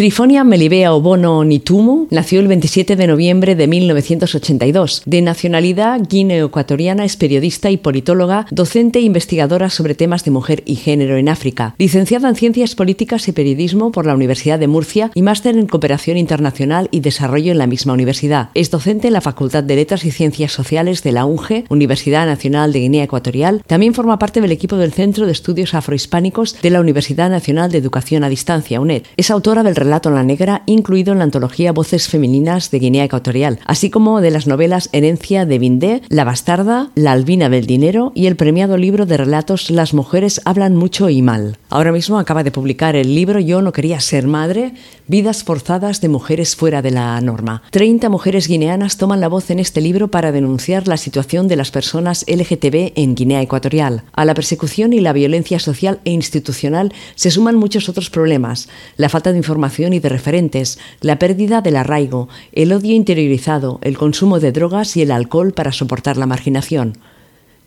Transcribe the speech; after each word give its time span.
Trifonia 0.00 0.44
Melibea 0.44 0.94
Obono 0.94 1.44
Nitumu 1.44 2.06
nació 2.08 2.40
el 2.40 2.48
27 2.48 2.96
de 2.96 3.06
noviembre 3.06 3.54
de 3.54 3.66
1982. 3.66 5.02
De 5.04 5.20
nacionalidad 5.20 6.00
guineo-ecuatoriana, 6.08 7.04
es 7.04 7.18
periodista 7.18 7.70
y 7.70 7.76
politóloga, 7.76 8.46
docente 8.50 9.00
e 9.00 9.02
investigadora 9.02 9.68
sobre 9.68 9.94
temas 9.94 10.24
de 10.24 10.30
mujer 10.30 10.62
y 10.64 10.76
género 10.76 11.18
en 11.18 11.28
África. 11.28 11.74
Licenciada 11.76 12.30
en 12.30 12.34
Ciencias 12.34 12.74
Políticas 12.74 13.28
y 13.28 13.32
Periodismo 13.32 13.92
por 13.92 14.06
la 14.06 14.14
Universidad 14.14 14.58
de 14.58 14.68
Murcia 14.68 15.10
y 15.14 15.20
máster 15.20 15.58
en 15.58 15.66
Cooperación 15.66 16.16
Internacional 16.16 16.88
y 16.90 17.00
Desarrollo 17.00 17.52
en 17.52 17.58
la 17.58 17.66
misma 17.66 17.92
universidad. 17.92 18.48
Es 18.54 18.70
docente 18.70 19.08
en 19.08 19.12
la 19.12 19.20
Facultad 19.20 19.64
de 19.64 19.76
Letras 19.76 20.06
y 20.06 20.12
Ciencias 20.12 20.52
Sociales 20.52 21.02
de 21.02 21.12
la 21.12 21.26
UNGE, 21.26 21.66
Universidad 21.68 22.24
Nacional 22.24 22.72
de 22.72 22.80
Guinea 22.80 23.04
Ecuatorial. 23.04 23.62
También 23.66 23.92
forma 23.92 24.18
parte 24.18 24.40
del 24.40 24.52
equipo 24.52 24.76
del 24.76 24.94
Centro 24.94 25.26
de 25.26 25.32
Estudios 25.32 25.74
Afrohispánicos 25.74 26.56
de 26.62 26.70
la 26.70 26.80
Universidad 26.80 27.28
Nacional 27.28 27.70
de 27.70 27.76
Educación 27.76 28.24
a 28.24 28.30
Distancia, 28.30 28.80
UNED. 28.80 29.02
Es 29.18 29.30
autora 29.30 29.62
del 29.62 29.76
relato 29.76 29.89
en 29.90 30.14
la 30.14 30.22
negra, 30.22 30.62
incluido 30.66 31.12
en 31.12 31.18
la 31.18 31.24
antología 31.24 31.72
Voces 31.72 32.06
Femeninas 32.06 32.70
de 32.70 32.78
Guinea 32.78 33.04
Ecuatorial, 33.04 33.58
así 33.66 33.90
como 33.90 34.20
de 34.20 34.30
las 34.30 34.46
novelas 34.46 34.88
Herencia 34.92 35.46
de 35.46 35.58
Bindé, 35.58 36.02
La 36.08 36.24
Bastarda, 36.24 36.90
La 36.94 37.12
Albina 37.12 37.48
del 37.48 37.66
Dinero 37.66 38.12
y 38.14 38.26
el 38.26 38.36
premiado 38.36 38.76
libro 38.76 39.04
de 39.04 39.16
relatos 39.16 39.68
Las 39.68 39.92
mujeres 39.92 40.40
hablan 40.44 40.76
mucho 40.76 41.08
y 41.08 41.22
mal. 41.22 41.58
Ahora 41.68 41.90
mismo 41.90 42.18
acaba 42.18 42.44
de 42.44 42.52
publicar 42.52 42.94
el 42.94 43.14
libro 43.14 43.40
Yo 43.40 43.62
no 43.62 43.72
quería 43.72 44.00
ser 44.00 44.28
madre, 44.28 44.74
Vidas 45.08 45.42
forzadas 45.42 46.00
de 46.00 46.08
mujeres 46.08 46.54
fuera 46.54 46.82
de 46.82 46.92
la 46.92 47.20
norma. 47.20 47.64
Treinta 47.72 48.08
mujeres 48.08 48.46
guineanas 48.46 48.96
toman 48.96 49.20
la 49.20 49.26
voz 49.26 49.50
en 49.50 49.58
este 49.58 49.80
libro 49.80 50.08
para 50.08 50.30
denunciar 50.30 50.86
la 50.86 50.96
situación 50.96 51.48
de 51.48 51.56
las 51.56 51.72
personas 51.72 52.24
LGTB 52.28 52.92
en 52.94 53.16
Guinea 53.16 53.42
Ecuatorial. 53.42 54.04
A 54.12 54.24
la 54.24 54.34
persecución 54.34 54.92
y 54.92 55.00
la 55.00 55.12
violencia 55.12 55.58
social 55.58 55.98
e 56.04 56.12
institucional 56.12 56.92
se 57.16 57.32
suman 57.32 57.56
muchos 57.56 57.88
otros 57.88 58.08
problemas, 58.08 58.68
la 58.96 59.08
falta 59.08 59.32
de 59.32 59.38
información 59.38 59.69
y 59.78 60.00
de 60.00 60.08
referentes, 60.08 60.78
la 61.00 61.18
pérdida 61.18 61.60
del 61.60 61.76
arraigo, 61.76 62.28
el 62.52 62.72
odio 62.72 62.94
interiorizado, 62.94 63.78
el 63.82 63.96
consumo 63.96 64.40
de 64.40 64.52
drogas 64.52 64.96
y 64.96 65.02
el 65.02 65.12
alcohol 65.12 65.52
para 65.52 65.72
soportar 65.72 66.16
la 66.16 66.26
marginación. 66.26 66.98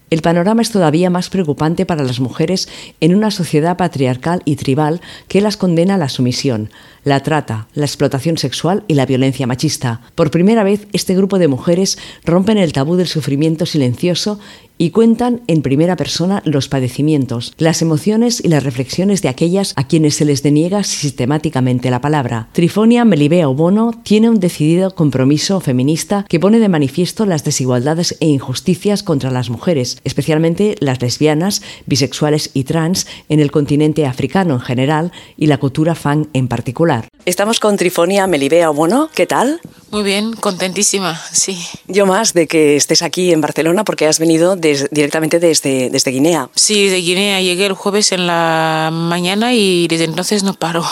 El 0.10 0.22
panorama 0.22 0.62
es 0.62 0.70
todavía 0.70 1.10
más 1.10 1.32
preocupante 1.32 1.88
para 1.88 2.04
las 2.04 2.20
mujeres 2.20 2.70
en 3.00 3.16
una 3.16 3.32
sociedad 3.32 3.78
patriarcal 3.78 4.44
y 4.46 4.58
tribal 4.58 5.02
que 5.28 5.42
las 5.42 5.58
condena 5.58 5.96
a 5.96 5.98
la 5.98 6.08
sumisión, 6.08 6.70
la 7.04 7.22
trata, 7.22 7.68
la 7.74 7.86
explotación 7.86 8.38
sexual 8.38 8.84
y 8.88 8.94
la 8.94 9.08
violencia 9.08 9.48
machista. 9.48 10.02
Por 10.14 10.30
primera 10.30 10.64
vez, 10.64 10.86
este 10.94 11.16
grupo 11.16 11.40
de 11.40 11.48
mujeres 11.48 11.98
rompen 12.26 12.60
el 12.60 12.74
tabú 12.74 12.96
del 12.96 13.08
sufrimiento 13.08 13.66
silencioso 13.66 14.40
y 14.84 14.90
cuentan 14.90 15.44
en 15.48 15.62
primera 15.62 15.96
persona 15.96 16.42
los 16.44 16.68
padecimientos, 16.68 17.54
las 17.58 17.82
emociones 17.82 18.44
y 18.44 18.50
las 18.50 18.66
reflexiones 18.66 19.22
de 19.22 19.30
aquellas 19.30 19.72
a 19.78 19.88
quienes 19.88 20.16
se 20.16 20.26
les 20.26 20.44
deniega 20.44 20.84
sistemáticamente 20.84 21.90
la 21.90 22.02
palabra. 22.02 22.50
Trifonia 22.52 23.06
Melibea 23.06 23.48
Obono 23.48 23.94
tiene 24.04 24.30
un 24.30 24.42
decidido 24.42 24.94
compromiso 24.94 25.62
feminista 25.62 26.26
que 26.28 26.38
pone 26.38 26.60
de 26.60 26.68
manifiesto 26.68 27.26
las 27.26 27.46
desigualdades 27.46 28.18
e 28.20 28.28
injusticias 28.28 29.04
contra 29.04 29.32
las 29.32 29.50
mujeres, 29.50 30.00
especialmente 30.04 30.76
las 30.82 31.02
lesbianas, 31.02 31.62
bisexuales 31.86 32.50
y 32.54 32.66
trans 32.66 33.08
en 33.30 33.40
el 33.40 33.52
continente 33.52 34.06
africano 34.06 34.56
en 34.56 34.60
general 34.60 35.14
y 35.38 35.48
la 35.48 35.60
cultura 35.60 35.96
fan 35.96 36.28
en 36.34 36.50
particular. 36.50 37.08
Estamos 37.26 37.62
con 37.62 37.78
Trifonia 37.78 38.28
Melibea 38.28 38.70
Obono, 38.70 39.10
¿qué 39.16 39.28
tal? 39.28 39.62
Muy 39.94 40.02
bien, 40.02 40.34
contentísima, 40.34 41.22
sí. 41.32 41.64
Yo 41.88 42.08
más 42.08 42.34
de 42.34 42.48
que 42.48 42.76
estés 42.76 43.04
aquí 43.04 43.32
en 43.32 43.42
Barcelona 43.42 43.84
porque 43.84 44.08
has 44.08 44.18
venido 44.18 44.56
directamente 44.56 45.40
desde, 45.40 45.92
desde 45.92 46.10
Guinea. 46.10 46.50
Sí, 46.56 46.88
de 46.88 47.00
Guinea. 47.00 47.40
Llegué 47.42 47.68
el 47.68 47.74
jueves 47.74 48.12
en 48.12 48.26
la 48.26 48.90
mañana 48.92 49.54
y 49.54 49.88
desde 49.88 50.06
entonces 50.06 50.42
no 50.42 50.56
paro. 50.56 50.84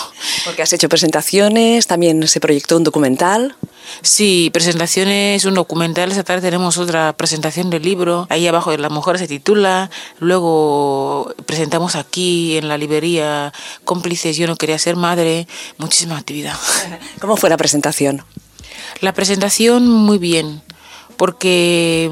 Porque 0.46 0.62
has 0.62 0.72
hecho 0.72 0.88
presentaciones, 0.88 1.88
también 1.88 2.28
se 2.28 2.40
proyectó 2.40 2.78
un 2.78 2.84
documental. 2.84 3.56
Sí, 4.04 4.52
presentaciones, 4.54 5.46
un 5.46 5.56
documental. 5.56 6.12
Esta 6.12 6.24
tarde 6.24 6.42
tenemos 6.42 6.78
otra 6.78 7.14
presentación 7.14 7.72
del 7.72 7.82
libro. 7.82 8.28
Ahí 8.30 8.46
abajo 8.46 8.70
de 8.70 8.78
La 8.78 8.90
Mujer 8.90 9.18
se 9.18 9.28
titula. 9.28 9.90
Luego 10.20 11.34
presentamos 11.48 11.96
aquí 11.96 12.56
en 12.56 12.68
la 12.68 12.78
librería 12.78 13.52
Cómplices, 13.84 14.38
Yo 14.38 14.46
no 14.46 14.58
quería 14.58 14.78
ser 14.78 14.96
madre. 14.96 15.48
Muchísima 15.80 16.20
actividad. 16.20 16.54
¿Cómo 17.20 17.36
fue 17.36 17.50
la 17.50 17.58
presentación? 17.58 18.24
La 19.00 19.14
presentación 19.14 19.88
muy 19.88 20.18
bien, 20.18 20.62
porque 21.18 22.10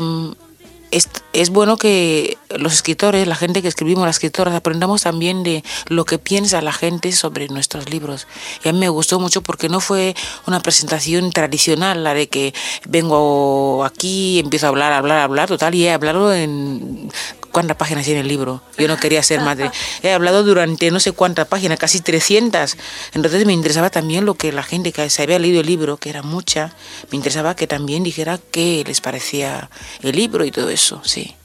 mm, 0.91 0.97
es, 1.33 1.49
bueno 1.49 1.77
que 1.77 2.37
los 2.57 2.73
escritores, 2.73 3.27
la 3.27 3.35
gente 3.35 3.61
que 3.61 3.67
escribimos, 3.67 4.05
las 4.05 4.17
escritoras, 4.17 4.55
aprendamos 4.55 5.03
también 5.03 5.43
de 5.43 5.63
lo 5.87 6.05
que 6.05 6.19
piensa 6.19 6.61
la 6.61 6.73
gente 6.73 7.11
sobre 7.11 7.47
nuestros 7.47 7.89
libros. 7.89 8.27
Y 8.63 8.69
a 8.69 8.73
mí 8.73 8.79
me 8.79 8.89
gustó 8.89 9.19
mucho 9.19 9.41
porque 9.41 9.69
no 9.69 9.79
fue 9.79 10.15
una 10.47 10.59
presentación 10.61 11.31
tradicional, 11.31 12.03
la 12.03 12.13
de 12.13 12.27
que 12.27 12.53
vengo 12.87 13.83
aquí, 13.85 14.39
empiezo 14.39 14.67
a 14.67 14.69
hablar, 14.69 14.93
hablar, 14.93 15.19
hablar, 15.19 15.47
total, 15.47 15.75
y 15.75 15.85
he 15.85 15.91
hablado 15.91 16.33
en 16.33 17.11
cuántas 17.51 17.77
páginas 17.77 18.05
tiene 18.05 18.21
el 18.21 18.27
libro. 18.27 18.61
Yo 18.77 18.87
no 18.87 18.97
quería 18.97 19.21
ser 19.23 19.41
madre. 19.41 19.71
He 20.03 20.11
hablado 20.11 20.43
durante 20.43 20.91
no 20.91 20.99
sé 20.99 21.11
cuántas 21.11 21.47
páginas, 21.47 21.79
casi 21.79 21.99
300. 21.99 22.77
Entonces 23.13 23.45
me 23.45 23.53
interesaba 23.53 23.89
también 23.89 24.25
lo 24.25 24.35
que 24.35 24.51
la 24.51 24.63
gente 24.63 24.91
que 24.91 25.09
se 25.09 25.23
había 25.23 25.39
leído 25.39 25.61
el 25.61 25.67
libro, 25.67 25.97
que 25.97 26.09
era 26.09 26.21
mucha, 26.21 26.73
me 27.11 27.17
interesaba 27.17 27.55
que 27.55 27.67
también 27.67 28.03
dijera 28.03 28.39
qué 28.51 28.83
les 28.85 29.01
parecía 29.01 29.69
el 30.01 30.15
libro 30.15 30.45
y 30.45 30.51
todo 30.51 30.69
eso, 30.69 30.78
sí. 30.79 31.35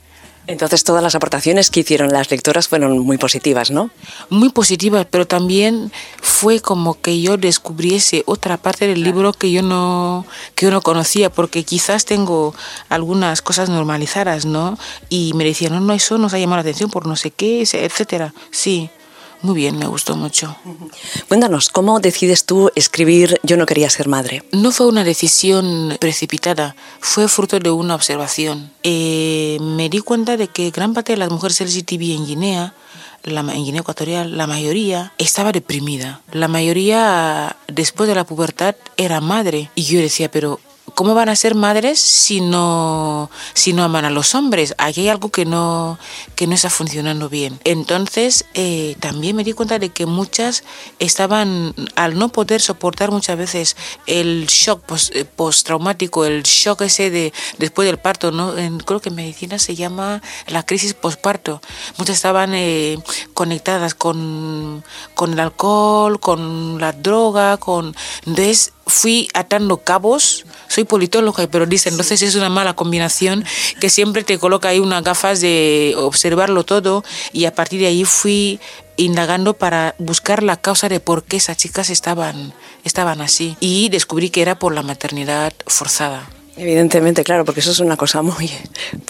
Entonces 0.47 0.85
todas 0.85 1.03
las 1.03 1.15
aportaciones 1.15 1.71
que 1.71 1.81
hicieron 1.81 2.13
las 2.13 2.31
lectoras 2.31 2.69
fueron 2.69 2.99
muy 2.99 3.17
positivas, 3.17 3.71
¿no? 3.71 3.91
Muy 4.29 4.51
positivas, 4.51 5.07
pero 5.11 5.27
también 5.27 5.91
fue 6.21 6.61
como 6.61 7.01
que 7.01 7.23
yo 7.23 7.39
descubriese 7.39 8.25
otra 8.27 8.59
parte 8.59 8.87
del 8.87 9.03
libro 9.03 9.33
que 9.33 9.51
yo 9.51 9.63
no 9.63 10.27
que 10.55 10.67
yo 10.67 10.71
no 10.71 10.83
conocía, 10.83 11.31
porque 11.31 11.65
quizás 11.65 12.05
tengo 12.05 12.55
algunas 12.91 13.41
cosas 13.41 13.71
normalizadas, 13.71 14.45
¿no? 14.45 14.79
Y 15.09 15.33
me 15.33 15.45
decían, 15.45 15.73
no, 15.73 15.81
no, 15.81 15.95
eso 15.95 16.19
nos 16.19 16.35
ha 16.35 16.39
llamado 16.39 16.57
la 16.57 16.69
atención 16.69 16.91
por 16.91 17.07
no 17.07 17.17
sé 17.17 17.31
qué, 17.31 17.63
etcétera. 17.63 18.35
Sí. 18.51 18.91
Muy 19.45 19.57
bien, 19.57 19.77
me 19.79 19.87
gustó 19.87 20.17
mucho. 20.17 20.57
Cuéntanos, 21.29 21.69
¿cómo 21.69 22.01
decides 22.01 22.47
tú 22.47 22.71
escribir 22.75 23.39
Yo 23.43 23.59
no 23.59 23.67
quería 23.67 23.91
ser 23.91 24.09
madre? 24.09 24.43
No 24.53 24.73
fue 24.73 24.87
una 24.87 25.05
decisión 25.05 25.99
precipitada, 26.01 26.75
fue 26.99 27.29
fruto 27.29 27.59
de 27.59 27.71
una 27.71 27.95
observación. 27.95 28.73
Eh, 28.83 29.59
me 29.61 29.91
di 29.91 29.99
cuenta 29.99 30.39
de 30.39 30.49
que 30.49 30.71
gran 30.71 30.95
parte 30.95 31.13
de 31.13 31.19
las 31.19 31.31
mujeres 31.31 31.61
LGTB 31.61 32.17
en 32.17 32.27
Guinea 32.27 32.75
la, 33.25 33.41
en 33.41 33.65
Guinea 33.65 33.83
Ecuatorial, 33.83 34.35
la 34.35 34.47
mayoría 34.47 35.13
estaba 35.19 35.53
deprimida. 35.53 36.23
La 36.33 36.49
mayoría, 36.49 37.55
después 37.69 38.09
de 38.09 38.15
la 38.15 38.25
pubertad, 38.25 38.77
era 38.97 39.21
madre. 39.21 39.69
Y 39.75 39.83
yo 39.83 40.01
decía, 40.01 40.31
pero 40.31 40.59
¿cómo 40.95 41.15
van 41.15 41.29
a 41.29 41.37
ser 41.37 41.55
madres 41.55 41.99
si 41.99 42.41
no, 42.41 43.31
si 43.53 43.73
no 43.73 43.85
aman 43.85 44.05
a 44.05 44.11
los 44.11 44.35
hombres? 44.35 44.75
Aquí 44.79 45.03
hay 45.03 45.09
algo 45.09 45.31
que 45.31 45.45
no, 45.45 45.99
que 46.37 46.47
no 46.47 46.55
está 46.55 46.71
funcionando 46.71 47.29
bien. 47.29 47.59
Entonces, 47.65 48.45
eh, 48.55 48.97
también 49.01 49.37
me 49.37 49.45
di 49.45 49.53
cuenta 49.53 49.79
de 49.79 49.91
que 49.91 50.07
muchas 50.07 50.65
estaban, 50.99 51.75
al 51.97 52.19
no 52.19 52.29
poder 52.31 52.61
soportar 52.61 53.11
muchas 53.11 53.37
veces 53.37 53.77
el 54.07 54.47
shock 54.47 54.83
eh, 55.13 55.25
postraumático, 55.25 56.25
el 56.25 56.43
shock 56.43 56.83
ese 56.83 57.11
de 57.11 57.33
después 57.59 57.87
del 57.87 57.99
parto, 57.99 58.31
¿no? 58.31 58.55
creo 58.85 59.01
que 59.01 59.09
en 59.09 59.15
medicina 59.15 59.59
se 59.59 59.75
llama 59.75 60.23
la 60.47 60.65
crisis 60.65 60.95
postparto. 60.95 61.61
Muchas 61.99 62.17
estaban 62.17 62.55
eh, 62.55 62.99
conectadas 63.35 63.95
con, 63.95 64.85
con 65.15 65.33
el 65.33 65.41
alcohol, 65.41 66.21
con 66.21 66.81
la 66.81 66.93
droga, 66.93 67.57
con... 67.57 67.95
Entonces, 68.27 68.74
fui 68.87 69.29
atando 69.35 69.79
cabos. 69.79 70.45
Soy 70.69 70.85
politóloga 70.85 71.43
y 71.43 71.47
periodista, 71.47 71.89
entonces 71.89 72.23
es 72.23 72.35
una 72.35 72.49
mala 72.49 72.75
combinación 72.75 73.45
que 73.81 73.91
siempre 73.91 74.25
te 74.25 74.39
coloca 74.39 74.69
ahí 74.69 74.81
unas 74.81 75.05
gafas 75.05 75.41
de 75.41 75.95
observarlo 75.97 76.65
todo 76.65 77.05
y 77.33 77.45
a 77.45 77.55
partir 77.55 77.81
de 77.81 77.87
ahí 77.87 78.05
fui 78.05 78.61
indagando 78.97 79.55
para 79.55 79.95
buscar 79.99 80.43
la 80.43 80.57
causa 80.57 80.89
de 80.89 81.01
por 81.01 81.25
qué 81.25 81.37
esas 81.37 81.57
chicas 81.57 81.91
estaban, 81.91 82.53
estaban 82.85 83.21
así 83.21 83.57
y 83.61 83.89
descubrí 83.89 84.31
que 84.31 84.43
era 84.43 84.59
por 84.59 84.75
la 84.75 84.83
maternidad 84.83 85.53
forzada. 85.67 86.29
Evidentemente, 86.57 87.25
claro, 87.25 87.45
porque 87.45 87.61
eso 87.61 87.73
es 87.73 87.81
una 87.81 87.97
cosa 87.97 88.23
muy 88.23 88.51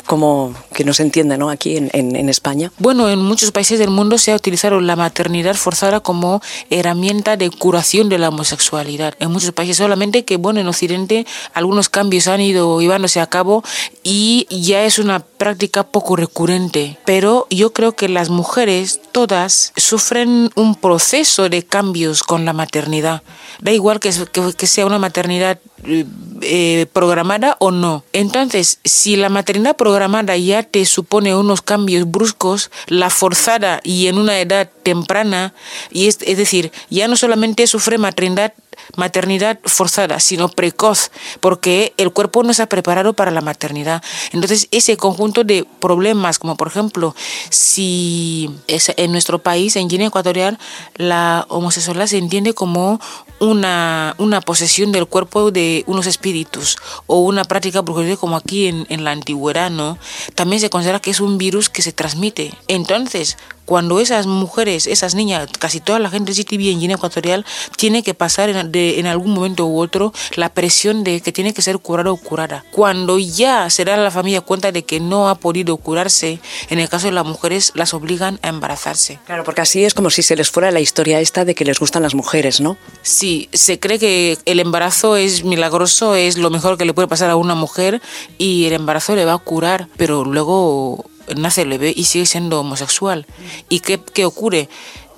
como 0.06 0.55
que 0.73 0.85
no 0.85 0.94
se 0.94 1.02
entiende 1.02 1.37
¿no? 1.37 1.50
aquí 1.50 1.76
en, 1.76 1.91
en, 1.93 2.29
España. 2.29 2.73
Bueno, 2.79 3.11
en 3.11 3.19
muchos 3.19 3.52
países 3.52 3.79
del 3.79 3.91
mundo 3.91 4.17
se 4.17 4.32
ha 4.32 4.37
utilizado 4.37 4.81
la 4.81 4.96
maternidad 4.96 5.55
forzada 5.55 6.00
como 6.00 6.41
herramienta 6.70 7.37
de 7.37 7.50
curación 7.50 8.08
de 8.08 8.19
la 8.19 8.31
homosexualidad. 8.31 9.14
En 9.20 9.31
muchos 9.31 9.52
países 9.52 9.76
solamente 9.76 10.25
que, 10.25 10.37
bueno, 10.38 10.61
en 10.61 10.69
Occidente 10.69 11.26
algunos 11.52 11.88
cambios 11.88 12.29
han 12.29 12.41
ido 12.41 12.81
llevándose 12.81 13.20
a 13.20 13.26
cabo 13.26 13.62
y 14.02 14.46
ya 14.50 14.85
es 14.85 14.99
una 14.99 15.20
práctica 15.44 15.82
poco 15.82 16.17
recurrente. 16.17 16.96
Pero 17.05 17.46
yo 17.50 17.75
creo 17.75 17.93
que 17.93 18.08
las 18.08 18.31
mujeres 18.31 18.99
todas 19.12 19.75
sufren 19.76 20.50
un 20.55 20.75
proceso 20.75 21.50
de 21.50 21.62
cambios 21.62 22.23
con 22.23 22.46
la 22.46 22.55
maternidad. 22.55 23.23
Da 23.61 23.70
igual 23.70 24.00
que, 24.00 24.11
sea 24.11 24.87
una 24.87 24.99
maternidad 24.99 25.58
eh, 25.85 26.06
eh, 26.41 26.87
programada 26.91 27.58
o 27.61 27.73
no. 27.73 28.05
Entonces, 28.14 28.79
si 28.85 29.17
la 29.17 29.29
maternidad 29.29 29.76
programada 29.76 30.35
ya 30.38 30.62
te 30.62 30.87
supone 30.87 31.37
unos 31.37 31.61
cambios 31.61 32.11
bruscos, 32.11 32.70
la 32.87 33.11
forzada 33.11 33.81
y 33.85 34.06
en 34.06 34.17
una 34.17 34.41
edad 34.41 34.70
temprana, 34.82 35.52
y 35.93 36.06
es 36.06 36.19
decir, 36.20 36.73
ya 36.88 37.06
no 37.06 37.17
solamente 37.17 37.67
sufre 37.67 37.99
maternidad 37.99 38.55
maternidad 38.97 39.59
forzada, 39.65 40.21
sino 40.21 40.49
precoz, 40.49 41.11
porque 41.41 41.94
el 41.97 42.12
cuerpo 42.12 42.43
no 42.43 42.50
está 42.50 42.67
preparado 42.67 43.15
para 43.15 43.31
la 43.31 43.41
maternidad. 43.41 44.03
Entonces, 44.32 44.69
ese 44.71 44.97
conjunto 44.97 45.44
de 45.44 45.67
problemas, 45.81 46.38
como 46.38 46.56
por 46.56 46.69
ejemplo, 46.69 47.15
si 47.50 48.50
en 48.69 49.12
nuestro 49.12 49.38
país, 49.38 49.76
en 49.76 49.88
Guinea 49.88 50.09
Ecuatorial, 50.09 50.59
la 50.97 51.47
homosexualidad 51.49 52.06
se 52.06 52.19
entiende 52.19 52.55
como 52.55 53.00
una, 53.41 54.15
una 54.19 54.41
posesión 54.41 54.93
del 54.93 55.06
cuerpo 55.06 55.50
de 55.50 55.85
unos 55.87 56.06
espíritus 56.06 56.77
o 57.06 57.20
una 57.20 57.44
práctica 57.44 57.81
brujería 57.81 58.17
como 58.17 58.37
aquí 58.37 58.67
en, 58.67 59.05
la 59.05 59.11
antigüedad, 59.11 59.70
¿no? 59.70 59.99
También 60.35 60.61
se 60.61 60.70
considera 60.70 61.00
que 61.00 61.11
es 61.11 61.20
un 61.20 61.38
virus 61.38 61.69
que 61.69 61.82
se 61.82 61.93
transmite. 61.93 62.55
Entonces, 62.69 63.37
cuando 63.64 64.00
esas 64.00 64.26
mujeres, 64.26 64.87
esas 64.87 65.14
niñas, 65.14 65.49
casi 65.58 65.81
toda 65.81 65.99
la 65.99 66.11
gente 66.11 66.32
de 66.32 66.43
GTV 66.43 66.72
en 66.72 66.81
Guinea 66.81 66.96
Ecuatorial 66.96 67.44
tiene 67.76 68.02
que 68.02 68.14
pasar 68.14 68.50
en, 68.50 68.72
de, 68.72 68.99
en, 68.99 69.06
algún 69.06 69.32
momento 69.32 69.66
u 69.66 69.81
otro 69.81 70.12
la 70.37 70.50
presión 70.50 71.05
de 71.05 71.20
que 71.20 71.32
tiene 71.32 71.55
que 71.55 71.62
ser 71.62 71.78
curada 71.78 72.12
o 72.12 72.16
curada. 72.16 72.64
Cuando 72.70 73.19
ya 73.19 73.70
se 73.70 73.84
da 73.84 73.96
la 73.96 74.11
familia 74.11 74.40
cuenta 74.40 74.72
de 74.72 74.84
que 74.84 75.00
no 75.00 75.28
ha 75.28 75.37
podido 75.37 75.76
curarse, 75.76 76.40
en 76.70 76.78
el 76.78 76.88
caso 76.88 77.06
de 77.06 77.12
las 77.12 77.26
mujeres 77.26 77.72
las 77.75 77.94
obligan 77.94 78.38
a 78.43 78.49
embarazarse. 78.49 79.19
Claro, 79.26 79.44
porque 79.44 79.62
así 79.62 79.84
es 79.84 79.94
como 79.94 80.10
si 80.10 80.22
se 80.22 80.37
les 80.37 80.50
fuera 80.50 80.70
la 80.70 80.81
historia 80.81 81.20
esta 81.20 81.44
de 81.44 81.55
que 81.55 81.64
les 81.64 81.78
gustan 81.78 82.02
las 82.02 82.14
mujeres, 82.14 82.60
¿no? 82.60 82.76
Sí, 83.02 83.49
se 83.52 83.78
cree 83.78 83.99
que 83.99 84.38
el 84.44 84.60
embarazo 84.60 85.17
es 85.17 85.44
milagroso, 85.44 86.14
es 86.14 86.38
lo 86.38 86.50
mejor 86.50 86.76
que 86.76 86.84
le 86.84 86.94
puede 86.94 87.08
pasar 87.08 87.31
a 87.31 87.37
una 87.37 87.55
mujer 87.55 88.00
y 88.38 88.67
el 88.67 88.72
embarazo 88.75 89.17
le 89.17 89.25
va 89.25 89.34
a 89.34 89.38
curar, 89.38 89.88
pero 89.96 90.25
luego 90.25 91.05
nace 91.37 91.62
el 91.62 91.69
bebé 91.71 91.93
y 91.94 92.05
sigue 92.05 92.26
siendo 92.26 92.61
homosexual. 92.61 93.26
¿Y 93.69 93.81
qué, 93.81 94.00
qué 94.00 94.25
ocurre? 94.25 94.69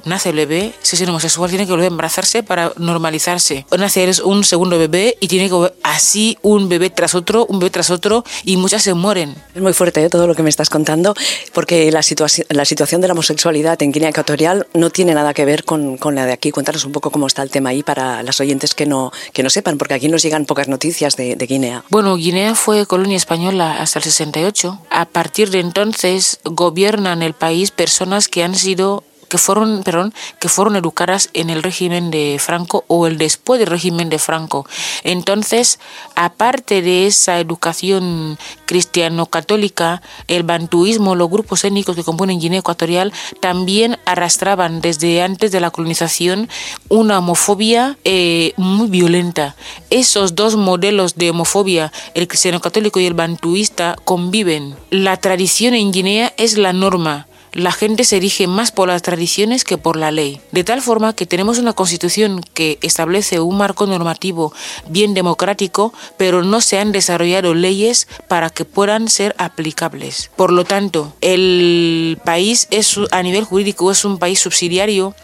Nace 0.07 0.31
el 0.31 0.37
bebé, 0.37 0.73
si 0.83 0.97
es 0.97 1.09
homosexual 1.09 1.51
tiene 1.51 1.67
que 1.67 1.73
volver 1.73 1.87
a 1.87 1.89
embarazarse 1.89 2.43
para 2.43 2.73
normalizarse. 2.77 3.67
O 3.71 3.77
nace 3.77 4.07
un 4.25 4.45
segundo 4.45 4.79
bebé 4.79 5.17
y 5.21 5.29
tiene 5.29 5.49
que 5.49 5.73
así 5.83 6.39
un 6.43 6.69
bebé 6.69 6.91
tras 6.91 7.15
otro, 7.15 7.47
un 7.47 7.59
bebé 7.59 7.71
tras 7.71 7.91
otro 7.91 8.25
y 8.45 8.57
muchas 8.57 8.83
se 8.83 8.95
mueren. 8.95 9.35
Es 9.55 9.63
muy 9.63 9.73
fuerte 9.73 10.05
¿eh? 10.05 10.09
todo 10.09 10.27
lo 10.27 10.35
que 10.35 10.43
me 10.43 10.51
estás 10.51 10.71
contando 10.71 11.15
porque 11.53 11.91
la, 11.91 12.03
situación 12.03 12.47
la 12.51 12.65
situación 12.65 13.01
de 13.01 13.09
la 13.09 13.13
homosexualidad 13.13 13.83
en 13.83 13.93
Guinea 13.93 14.11
Ecuatorial 14.11 14.67
no 14.75 14.91
tiene 14.91 15.15
nada 15.15 15.35
que 15.35 15.45
ver 15.45 15.65
con, 15.65 15.97
con, 15.97 16.15
la 16.15 16.27
de 16.27 16.33
aquí. 16.33 16.51
Cuéntanos 16.51 16.85
un 16.85 16.93
poco 16.93 17.11
cómo 17.11 17.27
está 17.27 17.43
el 17.43 17.51
tema 17.51 17.71
ahí 17.71 17.83
para 17.83 18.23
las 18.23 18.41
oyentes 18.41 18.75
que 18.75 18.87
no, 18.87 19.13
que 19.33 19.43
no 19.43 19.51
sepan, 19.51 19.79
porque 19.79 19.95
aquí 19.95 20.09
nos 20.09 20.23
llegan 20.23 20.47
pocas 20.47 20.69
noticias 20.69 21.17
de, 21.17 21.37
de 21.37 21.47
Guinea. 21.47 21.85
Bueno, 21.91 22.17
Guinea 22.17 22.55
fue 22.55 22.87
colonia 22.87 23.17
española 23.17 23.81
hasta 23.81 23.99
el 23.99 24.05
68. 24.05 24.81
A 24.91 25.05
partir 25.07 25.51
de 25.51 25.61
entonces 25.61 26.39
gobiernan 26.45 27.23
el 27.23 27.35
país 27.35 27.71
personas 27.71 28.29
que 28.29 28.45
han 28.45 28.55
sido 28.55 29.05
que 29.37 29.43
fueron, 29.43 29.83
perdón, 29.83 30.15
que 30.41 30.49
fueron 30.49 30.77
educadas 30.77 31.29
en 31.35 31.51
el 31.51 31.63
régimen 31.63 32.11
de 32.11 32.39
Franco 32.41 32.87
o 32.89 33.07
el 33.07 33.19
después 33.19 33.61
del 33.61 33.69
régimen 33.69 34.09
de 34.09 34.19
Franco. 34.19 34.67
Entonces, 35.05 35.79
aparte 36.15 36.81
de 36.81 37.07
esa 37.07 37.39
educación 37.39 38.39
cristiano-católica, 38.65 40.01
el 40.27 40.43
bantuismo, 40.43 41.15
los 41.15 41.29
grupos 41.29 41.65
étnicos 41.65 41.95
que 41.95 42.03
componen 42.03 42.41
Guinea 42.41 42.61
Ecuatorial 42.61 43.13
también 43.41 43.99
arrastraban 44.07 44.81
desde 44.81 45.21
antes 45.21 45.53
de 45.53 45.61
la 45.61 45.71
colonización 45.71 46.49
una 46.89 47.19
homofobia 47.19 47.99
eh, 48.05 48.55
muy 48.57 48.89
violenta. 48.89 49.55
Esos 49.91 50.35
dos 50.35 50.57
modelos 50.57 51.17
de 51.17 51.29
homofobia, 51.29 51.93
el 52.15 52.27
cristiano-católico 52.27 53.01
y 53.01 53.07
el 53.07 53.13
bantuista, 53.13 53.97
conviven. 54.07 54.77
La 54.89 55.19
tradición 55.19 55.75
en 55.75 55.93
Guinea 55.93 56.33
es 56.39 56.57
la 56.57 56.73
norma 56.73 57.27
la 57.57 57.73
gente 57.73 58.05
se 58.05 58.19
erige 58.19 58.47
más 58.47 58.71
por 58.71 58.89
las 58.89 59.03
tradiciones 59.03 59.65
que 59.65 59.79
por 59.79 59.97
la 59.97 60.11
ley. 60.11 60.41
De 60.53 60.63
tal 60.63 60.83
forma 60.83 61.15
que 61.15 61.27
tenemos 61.27 61.59
una 61.59 61.73
constitución 61.73 62.43
que 62.55 62.79
establece 62.83 63.41
un 63.41 63.57
marco 63.57 63.87
normativo 63.87 64.53
bien 64.89 65.15
democrático, 65.15 65.93
pero 66.19 66.43
no 66.43 66.61
se 66.61 66.79
han 66.79 66.93
desarrollado 66.93 67.55
leyes 67.55 68.09
para 68.29 68.51
que 68.51 68.65
puedan 68.65 69.09
ser 69.09 69.35
aplicables. 69.39 70.31
Por 70.37 70.53
lo 70.53 70.65
tanto, 70.65 71.15
el 71.23 72.19
país 72.25 72.69
es 72.71 72.99
a 73.11 73.23
nivel 73.23 73.45
jurídico 73.45 73.91
es 73.91 74.05
un 74.05 74.19
país 74.19 74.39
subsidiario 74.41 75.15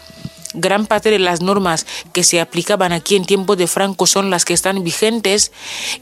gran 0.55 0.85
parte 0.85 1.09
de 1.09 1.17
las 1.17 1.41
normas 1.41 1.85
que 2.13 2.23
se 2.23 2.39
aplicaban 2.39 2.91
aquí 2.93 3.15
en 3.15 3.25
tiempos 3.25 3.57
de 3.57 3.65
Franco 3.65 4.05
son 4.05 4.29
las 4.29 4.45
que 4.45 4.53
están 4.53 4.83
vigentes 4.83 5.51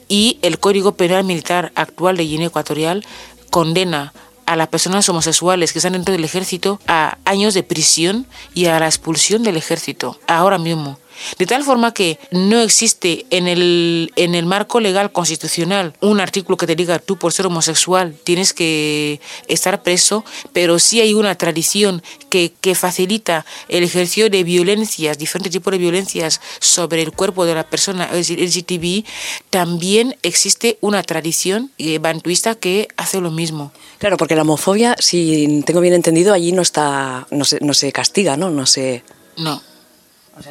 y 0.10 0.40
el 0.42 0.60
Código 0.60 0.94
Penal 0.96 1.24
Militar 1.24 1.72
actual 1.76 2.18
de 2.18 2.26
Guinea 2.26 2.48
Ecuatorial 2.48 3.06
condena 3.50 4.14
a 4.52 4.58
las 4.58 4.68
personas 4.68 5.08
homosexuales 5.08 5.72
que 5.72 5.80
están 5.80 5.94
dentro 5.94 6.12
del 6.12 6.26
ejército 6.26 6.78
a 6.86 7.18
años 7.24 7.54
de 7.54 7.64
prisión 7.64 8.28
y 8.54 8.66
a 8.66 8.78
la 8.82 8.86
expulsión 8.86 9.44
del 9.44 9.56
ejército, 9.56 10.20
ahora 10.28 10.58
mismo. 10.58 11.00
De 11.38 11.46
tal 11.46 11.64
forma 11.64 11.94
que 11.94 12.20
no 12.32 12.60
existe 12.62 13.26
en 13.30 13.48
el, 13.48 14.12
en 14.16 14.36
el 14.36 14.46
marco 14.46 14.80
legal 14.80 15.12
constitucional 15.12 15.94
un 16.02 16.20
artículo 16.20 16.58
que 16.58 16.68
te 16.68 16.76
diga 16.76 17.00
tú 17.00 17.18
por 17.18 17.34
ser 17.34 17.46
homosexual 17.46 18.16
tienes 18.24 18.54
que 18.54 19.20
estar 19.48 19.84
preso, 19.84 20.24
pero 20.54 20.80
sí 20.80 21.02
hay 21.02 21.14
una 21.14 21.36
tradición 21.36 22.02
que, 22.30 22.54
que 22.62 22.76
facilita 22.76 23.46
el 23.68 23.84
ejercicio 23.84 24.30
de 24.30 24.44
violencias, 24.44 25.18
diferentes 25.18 25.52
tipos 25.52 25.72
de 25.72 25.78
violencias 25.78 26.42
sobre 26.60 27.02
el 27.02 27.12
cuerpo 27.12 27.46
de 27.46 27.56
la 27.56 27.64
persona 27.64 28.10
LGTB. 28.14 29.04
También 29.50 30.16
existe 30.24 30.78
una 30.82 31.04
tradición 31.04 31.72
bantuista 32.00 32.56
que 32.56 32.88
hace 32.98 33.22
lo 33.22 33.32
mismo. 33.32 33.72
Claro, 33.98 34.18
porque 34.18 34.36
la 34.36 34.42
homofobia, 34.44 34.96
si 35.00 35.64
tengo 35.66 35.82
bien 35.82 35.94
entendido, 35.94 36.34
allí 36.34 36.52
no 36.52 36.62
está, 36.62 37.28
no 37.32 37.46
se, 37.46 37.60
no 37.62 37.74
se 37.74 37.92
castiga, 37.92 38.38
¿no? 38.38 38.50
No 38.50 38.66
se... 38.66 39.04
No, 39.38 39.62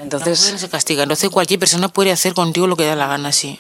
entonces... 0.01 0.53
No 0.53 0.59
se 0.59 0.69
castiga, 0.69 1.03
entonces 1.03 1.31
cualquier 1.31 1.61
persona 1.61 1.89
puede 1.89 2.13
hacer 2.13 2.35
contigo 2.35 2.67
lo 2.67 2.77
que 2.77 2.85
da 2.85 2.97
la 2.97 3.07
gana, 3.07 3.33
sí. 3.33 3.59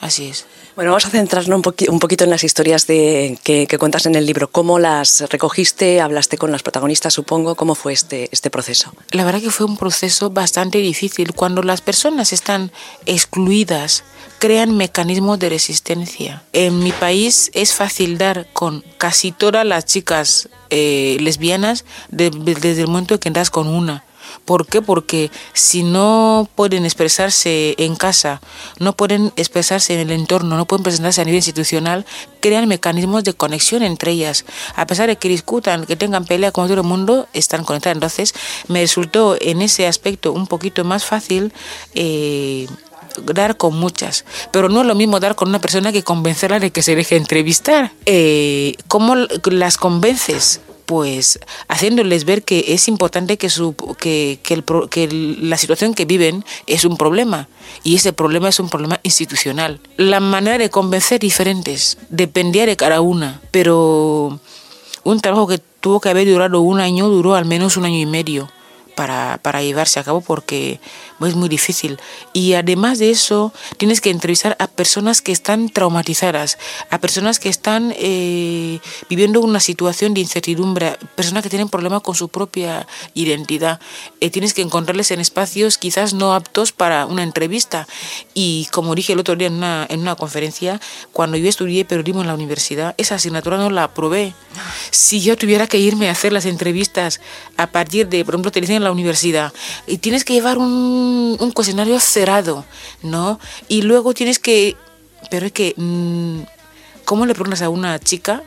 Así 0.00 0.26
es. 0.28 0.46
Bueno, 0.76 0.90
vamos 0.90 1.06
a 1.06 1.10
centrarnos 1.10 1.58
un, 1.66 1.74
un 1.88 1.98
poquito 1.98 2.24
en 2.24 2.30
las 2.30 2.44
historias 2.44 2.86
de, 2.86 3.38
que, 3.42 3.66
que, 3.66 3.78
cuentas 3.78 4.04
en 4.04 4.14
el 4.14 4.26
libro. 4.26 4.50
¿Cómo 4.50 4.78
las 4.78 5.22
recogiste? 5.30 6.02
¿Hablaste 6.02 6.36
con 6.36 6.52
las 6.52 6.62
protagonistas, 6.62 7.14
supongo? 7.14 7.54
¿Cómo 7.54 7.74
fue 7.74 7.94
este, 7.94 8.28
este 8.30 8.50
proceso? 8.50 8.92
La 9.10 9.24
verdad 9.24 9.40
que 9.40 9.50
fue 9.50 9.64
un 9.64 9.78
proceso 9.78 10.28
bastante 10.28 10.78
difícil. 10.78 11.32
Cuando 11.32 11.62
las 11.62 11.80
personas 11.80 12.34
están 12.34 12.72
excluidas, 13.06 14.04
crean 14.38 14.76
mecanismos 14.76 15.38
de 15.38 15.48
resistencia. 15.48 16.42
En 16.52 16.78
mi 16.80 16.92
país 16.92 17.50
es 17.54 17.72
fácil 17.72 18.18
dar 18.18 18.46
con 18.52 18.84
casi 18.98 19.32
todas 19.32 19.64
las 19.64 19.86
chicas 19.86 20.50
eh, 20.68 21.16
lesbianas 21.20 21.86
de, 22.10 22.28
desde 22.28 22.82
el 22.82 22.88
momento 22.88 23.18
que 23.18 23.30
das 23.30 23.48
con 23.48 23.66
una. 23.66 24.04
¿Por 24.46 24.66
qué? 24.66 24.80
Porque 24.80 25.30
si 25.52 25.82
no 25.82 26.48
pueden 26.54 26.84
expresarse 26.84 27.74
en 27.78 27.96
casa, 27.96 28.40
no 28.78 28.94
pueden 28.94 29.32
expresarse 29.36 29.94
en 29.94 30.00
el 30.00 30.12
entorno, 30.12 30.56
no 30.56 30.66
pueden 30.66 30.84
presentarse 30.84 31.20
a 31.20 31.24
nivel 31.24 31.38
institucional, 31.38 32.06
crean 32.40 32.68
mecanismos 32.68 33.24
de 33.24 33.34
conexión 33.34 33.82
entre 33.82 34.12
ellas. 34.12 34.44
A 34.76 34.86
pesar 34.86 35.08
de 35.08 35.16
que 35.16 35.28
discutan, 35.28 35.84
que 35.84 35.96
tengan 35.96 36.24
pelea 36.24 36.52
como 36.52 36.68
todo 36.68 36.80
el 36.80 36.86
mundo, 36.86 37.28
están 37.32 37.64
conectadas. 37.64 37.96
Entonces, 37.96 38.34
me 38.68 38.80
resultó 38.80 39.36
en 39.40 39.62
ese 39.62 39.88
aspecto 39.88 40.32
un 40.32 40.46
poquito 40.46 40.84
más 40.84 41.04
fácil. 41.04 41.52
Eh, 41.94 42.68
dar 43.24 43.56
con 43.56 43.74
muchas, 43.74 44.26
pero 44.50 44.68
no 44.68 44.82
es 44.82 44.86
lo 44.86 44.94
mismo 44.94 45.20
dar 45.20 45.36
con 45.36 45.48
una 45.48 45.58
persona 45.58 45.90
que 45.90 46.02
convencerla 46.02 46.60
de 46.60 46.70
que 46.70 46.82
se 46.82 46.94
deje 46.94 47.16
entrevistar. 47.16 47.92
Eh, 48.04 48.74
¿Cómo 48.88 49.14
las 49.16 49.78
convences? 49.78 50.60
Pues 50.86 51.38
haciéndoles 51.68 52.24
ver 52.24 52.42
que 52.42 52.64
es 52.68 52.88
importante 52.88 53.36
que, 53.36 53.50
su, 53.50 53.74
que, 53.98 54.38
que, 54.42 55.08
la 55.40 55.58
situación 55.58 55.94
que 55.94 56.04
viven 56.04 56.44
es 56.66 56.84
un 56.84 56.96
problema. 56.96 57.48
Y 57.82 57.96
ese 57.96 58.12
problema 58.12 58.48
es 58.48 58.60
un 58.60 58.70
problema 58.70 59.00
institucional. 59.02 59.80
La 59.96 60.20
manera 60.20 60.58
de 60.58 60.70
convencer 60.70 61.20
diferentes 61.20 61.98
dependía 62.08 62.64
de 62.64 62.76
cada 62.76 63.00
una, 63.00 63.40
pero 63.50 64.40
un 65.04 65.20
trabajo 65.20 65.46
que 65.48 65.58
tuvo 65.80 66.00
que 66.00 66.08
haber 66.08 66.26
durado 66.28 66.60
un 66.60 66.80
año 66.80 67.08
duró 67.08 67.34
al 67.34 67.44
menos 67.44 67.76
un 67.76 67.84
año 67.84 67.98
y 67.98 68.06
medio 68.06 68.48
para, 68.96 69.38
para 69.42 69.62
llevarse 69.62 70.00
a 70.00 70.04
cabo 70.04 70.20
porque 70.20 70.80
es 71.24 71.34
muy 71.36 71.48
difícil. 71.48 72.00
Y 72.32 72.54
además 72.54 72.98
de 72.98 73.10
eso, 73.10 73.52
tienes 73.76 74.00
que 74.00 74.10
entrevistar 74.10 74.56
a 74.58 74.66
personas 74.66 75.22
que 75.22 75.30
están 75.30 75.68
traumatizadas, 75.68 76.58
a 76.90 76.98
personas 76.98 77.38
que 77.38 77.48
están 77.48 77.94
eh, 77.96 78.80
viviendo 79.08 79.40
una 79.40 79.60
situación 79.60 80.14
de 80.14 80.22
incertidumbre, 80.22 80.96
personas 81.14 81.42
que 81.44 81.50
tienen 81.50 81.68
problemas 81.68 82.02
con 82.02 82.14
su 82.16 82.28
propia 82.28 82.86
identidad. 83.14 83.80
Eh, 84.20 84.30
tienes 84.30 84.54
que 84.54 84.62
encontrarles 84.62 85.10
en 85.10 85.20
espacios 85.20 85.78
quizás 85.78 86.14
no 86.14 86.34
aptos 86.34 86.72
para 86.72 87.06
una 87.06 87.22
entrevista. 87.22 87.86
Y 88.34 88.66
como 88.72 88.94
dije 88.94 89.12
el 89.12 89.20
otro 89.20 89.36
día 89.36 89.48
en 89.48 89.54
una, 89.54 89.86
en 89.88 90.00
una 90.00 90.16
conferencia, 90.16 90.80
cuando 91.12 91.36
yo 91.36 91.48
estudié 91.48 91.84
periodismo 91.84 92.22
en 92.22 92.28
la 92.28 92.34
universidad, 92.34 92.94
esa 92.96 93.16
asignatura 93.16 93.58
no 93.58 93.70
la 93.70 93.84
aprobé. 93.84 94.34
Si 94.90 95.20
yo 95.20 95.36
tuviera 95.36 95.66
que 95.66 95.78
irme 95.78 96.08
a 96.08 96.12
hacer 96.12 96.32
las 96.32 96.46
entrevistas 96.46 97.20
a 97.56 97.66
partir 97.68 98.08
de, 98.08 98.24
por 98.24 98.34
ejemplo, 98.34 98.50
te 98.50 98.60
dicen 98.60 98.76
en 98.76 98.85
la 98.86 98.92
universidad, 98.92 99.52
y 99.86 99.98
tienes 99.98 100.24
que 100.24 100.32
llevar 100.32 100.58
un 100.58 101.16
un, 101.38 101.50
cuestionario 101.52 101.98
cerrado, 102.00 102.64
¿no? 103.02 103.38
Y 103.68 103.82
luego 103.82 104.14
tienes 104.14 104.38
que 104.38 104.76
pero 105.30 105.46
es 105.46 105.52
que, 105.52 105.74
mm, 105.76 106.40
¿cómo 107.04 107.26
le 107.26 107.34
preguntas 107.34 107.62
a 107.62 107.68
una 107.68 107.98
chica 107.98 108.42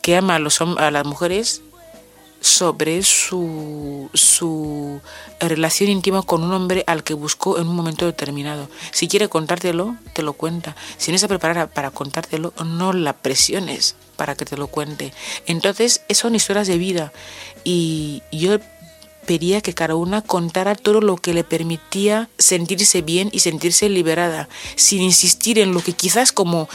que 0.00 0.16
ama 0.16 0.36
a, 0.36 0.38
los, 0.38 0.60
a 0.60 0.90
las 0.90 1.04
mujeres 1.04 1.62
sobre 2.40 3.04
su, 3.04 4.10
su 4.14 5.00
relación 5.38 5.90
íntima 5.90 6.22
con 6.22 6.42
un 6.42 6.52
hombre 6.52 6.82
al 6.88 7.04
que 7.04 7.14
buscó 7.14 7.56
en 7.58 7.68
un 7.68 7.76
momento 7.76 8.04
determinado. 8.04 8.68
Si 8.90 9.06
quiere 9.06 9.28
contártelo, 9.28 9.96
te 10.12 10.22
lo 10.22 10.32
cuenta. 10.32 10.74
Si 10.96 11.12
no 11.12 11.14
está 11.14 11.28
preparada 11.28 11.68
para 11.68 11.92
contártelo, 11.92 12.52
no 12.64 12.92
la 12.92 13.12
presiones 13.12 13.94
para 14.16 14.34
que 14.34 14.44
te 14.44 14.56
lo 14.56 14.66
cuente. 14.66 15.12
Entonces, 15.46 16.02
son 16.10 16.34
historias 16.34 16.66
de 16.66 16.78
vida. 16.78 17.12
Y 17.62 18.22
yo 18.32 18.58
pedía 19.26 19.60
que 19.60 19.74
cada 19.74 19.94
una 19.94 20.22
contara 20.22 20.74
todo 20.74 21.00
lo 21.00 21.16
que 21.16 21.34
le 21.34 21.44
permitía 21.44 22.28
sentirse 22.38 23.02
bien 23.02 23.28
y 23.32 23.40
sentirse 23.40 23.88
liberada, 23.88 24.48
sin 24.76 25.02
insistir 25.02 25.58
en 25.58 25.72
lo 25.72 25.80
que 25.80 25.92
quizás 25.92 26.32
como 26.32 26.68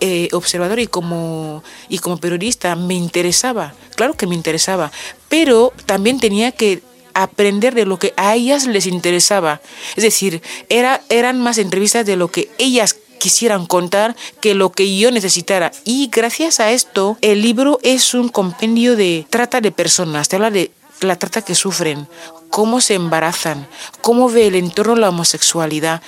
eh, 0.00 0.28
observador 0.32 0.80
y 0.80 0.86
como, 0.86 1.62
y 1.88 1.98
como 1.98 2.18
periodista 2.18 2.76
me 2.76 2.94
interesaba, 2.94 3.74
claro 3.96 4.14
que 4.14 4.26
me 4.26 4.34
interesaba, 4.34 4.92
pero 5.28 5.72
también 5.86 6.20
tenía 6.20 6.52
que 6.52 6.82
aprender 7.14 7.74
de 7.74 7.86
lo 7.86 7.98
que 7.98 8.12
a 8.16 8.34
ellas 8.34 8.66
les 8.66 8.86
interesaba. 8.86 9.60
Es 9.96 10.02
decir, 10.02 10.42
era, 10.68 11.00
eran 11.08 11.40
más 11.40 11.58
entrevistas 11.58 12.04
de 12.04 12.16
lo 12.16 12.28
que 12.28 12.50
ellas 12.58 12.96
quisieran 13.18 13.64
contar 13.64 14.16
que 14.40 14.54
lo 14.54 14.72
que 14.72 14.98
yo 14.98 15.10
necesitara. 15.10 15.72
Y 15.84 16.10
gracias 16.12 16.60
a 16.60 16.72
esto, 16.72 17.16
el 17.22 17.40
libro 17.40 17.78
es 17.82 18.12
un 18.12 18.28
compendio 18.28 18.96
de 18.96 19.26
trata 19.30 19.60
de 19.62 19.72
personas, 19.72 20.28
te 20.28 20.36
habla 20.36 20.50
de 20.50 20.70
la 21.04 21.16
trata 21.16 21.42
que 21.42 21.54
sufren, 21.54 22.08
cómo 22.50 22.80
se 22.80 22.94
embarazan, 22.94 23.66
cómo 24.00 24.28
ve 24.28 24.46
el 24.46 24.54
entorno 24.54 24.96
la 24.96 25.08
homosexualidad, 25.08 26.02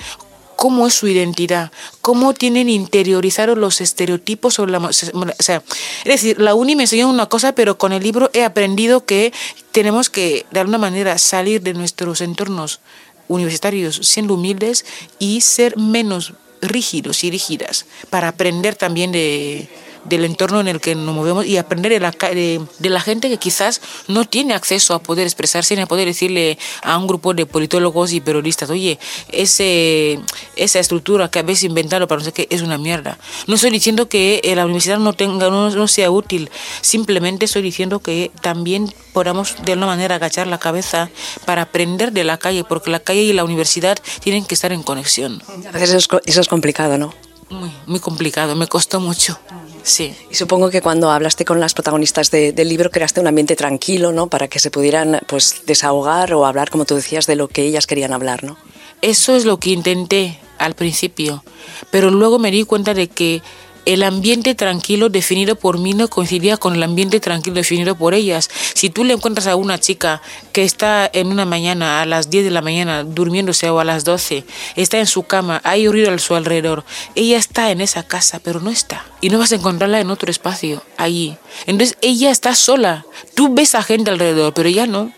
cómo 0.55 0.87
es 0.87 0.95
su 0.95 1.07
identidad, 1.07 1.71
cómo 2.01 2.33
tienen 2.33 2.67
interiorizados 2.67 3.57
los 3.57 3.79
estereotipos 3.79 4.55
sobre 4.55 4.71
la... 4.71 4.79
O 4.79 4.91
sea, 4.91 5.63
es 6.03 6.05
decir, 6.05 6.41
la 6.41 6.55
uni 6.55 6.75
me 6.75 6.83
enseñó 6.83 7.09
una 7.09 7.27
cosa, 7.27 7.53
pero 7.53 7.77
con 7.77 7.93
el 7.93 8.03
libro 8.03 8.29
he 8.33 8.43
aprendido 8.43 9.05
que 9.05 9.31
tenemos 9.71 10.09
que, 10.09 10.45
de 10.51 10.59
alguna 10.59 10.79
manera, 10.79 11.17
salir 11.19 11.61
de 11.61 11.73
nuestros 11.73 12.21
entornos 12.21 12.79
universitarios 13.27 13.99
siendo 14.03 14.33
humildes 14.33 14.85
y 15.19 15.41
ser 15.41 15.77
menos 15.77 16.33
rígidos 16.61 17.23
y 17.23 17.31
rígidas 17.31 17.85
para 18.09 18.29
aprender 18.29 18.75
también 18.75 19.11
de 19.11 19.69
del 20.07 20.25
entorno 20.25 20.59
en 20.59 20.67
el 20.67 20.79
que 20.79 20.95
nos 20.95 21.15
movemos 21.15 21.45
y 21.45 21.57
aprender 21.57 21.91
de 21.91 21.99
la, 21.99 22.11
de, 22.11 22.89
la 22.89 23.01
gente 23.01 23.29
que 23.29 23.37
quizás 23.37 23.81
no 24.07 24.25
tiene 24.25 24.53
acceso 24.53 24.93
a 24.93 24.99
poder 24.99 25.25
expresarse 25.25 25.75
ni 25.75 25.81
a 25.81 25.85
poder 25.85 26.07
decirle 26.07 26.57
a 26.83 26.97
un 26.97 27.07
grupo 27.07 27.33
de 27.33 27.45
politólogos 27.45 28.13
y 28.13 28.21
periodistas, 28.21 28.69
oye, 28.69 28.99
ese, 29.31 30.19
esa 30.55 30.79
estructura 30.79 31.29
que 31.29 31.39
habéis 31.39 31.63
inventado 31.63 32.07
para 32.07 32.19
no 32.19 32.25
sé 32.25 32.31
qué 32.31 32.47
es 32.49 32.61
una 32.61 32.77
mierda. 32.77 33.17
No 33.47 33.55
estoy 33.55 33.71
diciendo 33.71 34.09
que 34.09 34.41
la 34.55 34.65
universidad 34.65 34.99
no, 34.99 35.13
tenga, 35.13 35.49
no, 35.49 35.69
no 35.69 35.87
sea 35.87 36.09
útil, 36.11 36.49
simplemente 36.81 37.45
estoy 37.45 37.61
diciendo 37.61 37.99
que 37.99 38.31
también 38.41 38.93
podamos 39.13 39.55
de 39.63 39.73
alguna 39.73 39.87
manera 39.87 40.15
agachar 40.15 40.47
la 40.47 40.57
cabeza 40.57 41.09
para 41.45 41.63
aprender 41.63 42.11
de 42.11 42.23
la 42.23 42.37
calle, 42.37 42.63
porque 42.63 42.91
la 42.91 42.99
calle 42.99 43.21
y 43.21 43.33
la 43.33 43.43
universidad 43.43 43.97
tienen 44.21 44.45
que 44.45 44.55
estar 44.55 44.71
en 44.71 44.83
conexión. 44.83 45.41
A 45.67 45.77
veces 45.77 46.07
eso 46.25 46.41
es 46.41 46.47
complicado, 46.47 46.97
¿no? 46.97 47.26
Muy, 47.49 47.71
muy 47.85 47.99
complicado, 47.99 48.55
me 48.55 48.67
costó 48.67 48.99
mucho. 48.99 49.39
Sí. 49.83 50.13
Y 50.29 50.35
supongo 50.35 50.69
que 50.69 50.81
cuando 50.81 51.11
hablaste 51.11 51.45
con 51.45 51.61
las 51.61 51.73
protagonistas 51.73 52.29
del 52.29 52.67
libro 52.67 52.91
creaste 52.91 53.21
un 53.21 53.27
ambiente 53.27 53.55
tranquilo, 53.55 54.11
¿no? 54.11 54.27
Para 54.27 54.49
que 54.49 54.59
se 54.59 54.69
pudieran 54.69 55.21
pues 55.27 55.61
desahogar 55.65 56.33
o 56.33 56.45
hablar, 56.45 56.69
como 56.69 56.83
tú 56.83 56.95
decías, 56.95 57.25
de 57.25 57.37
lo 57.37 57.47
que 57.47 57.63
ellas 57.63 57.87
querían 57.87 58.11
hablar, 58.11 58.43
¿no? 58.43 58.57
Eso 59.01 59.35
es 59.35 59.45
lo 59.45 59.59
que 59.59 59.69
intenté 59.69 60.39
al 60.57 60.73
principio, 60.73 61.43
pero 61.91 62.09
luego 62.11 62.39
me 62.39 62.51
di 62.51 62.63
cuenta 62.63 62.93
de 62.93 63.07
que 63.07 63.41
el 63.87 64.03
ambiente 64.03 64.53
tranquilo 64.53 65.07
definido 65.07 65.55
por 65.55 65.79
mí 65.79 65.93
no 65.93 66.09
coincidía 66.09 66.57
con 66.57 66.75
el 66.75 66.83
ambiente 66.83 67.21
tranquilo 67.21 67.55
definido 67.55 67.95
por 67.95 68.13
ellas. 68.13 68.49
Si 68.73 68.89
tú 68.89 69.05
le 69.05 69.13
encuentras 69.13 69.47
a 69.47 69.55
una 69.55 69.79
chica 69.79 70.21
que 70.51 70.65
está 70.65 71.09
en 71.13 71.27
una 71.27 71.45
mañana, 71.45 72.01
a 72.01 72.05
las 72.05 72.29
10 72.29 72.43
de 72.43 72.51
la 72.51 72.61
mañana, 72.61 73.05
durmiéndose 73.05 73.69
o 73.69 73.79
a 73.79 73.85
las 73.85 74.03
12, 74.03 74.43
está 74.75 74.99
en 74.99 75.07
su 75.07 75.23
cama, 75.23 75.61
hay 75.63 75.87
ruido 75.87 76.11
a 76.11 76.17
su 76.17 76.35
alrededor, 76.35 76.83
ella 77.15 77.37
está 77.37 77.71
en 77.71 77.79
esa 77.79 78.03
casa, 78.03 78.39
pero 78.43 78.59
no 78.59 78.71
está. 78.71 79.05
Y 79.21 79.29
no 79.29 79.39
vas 79.39 79.53
a 79.53 79.55
encontrarla 79.55 80.01
en 80.01 80.11
otro 80.11 80.29
espacio, 80.29 80.83
allí. 80.97 81.37
Entonces 81.65 81.97
ella 82.01 82.29
está 82.29 82.55
sola. 82.55 83.05
Tú 83.35 83.53
ves 83.53 83.73
a 83.73 83.83
gente 83.83 84.11
alrededor, 84.11 84.53
pero 84.53 84.67
ella 84.67 84.85
no. 84.85 85.13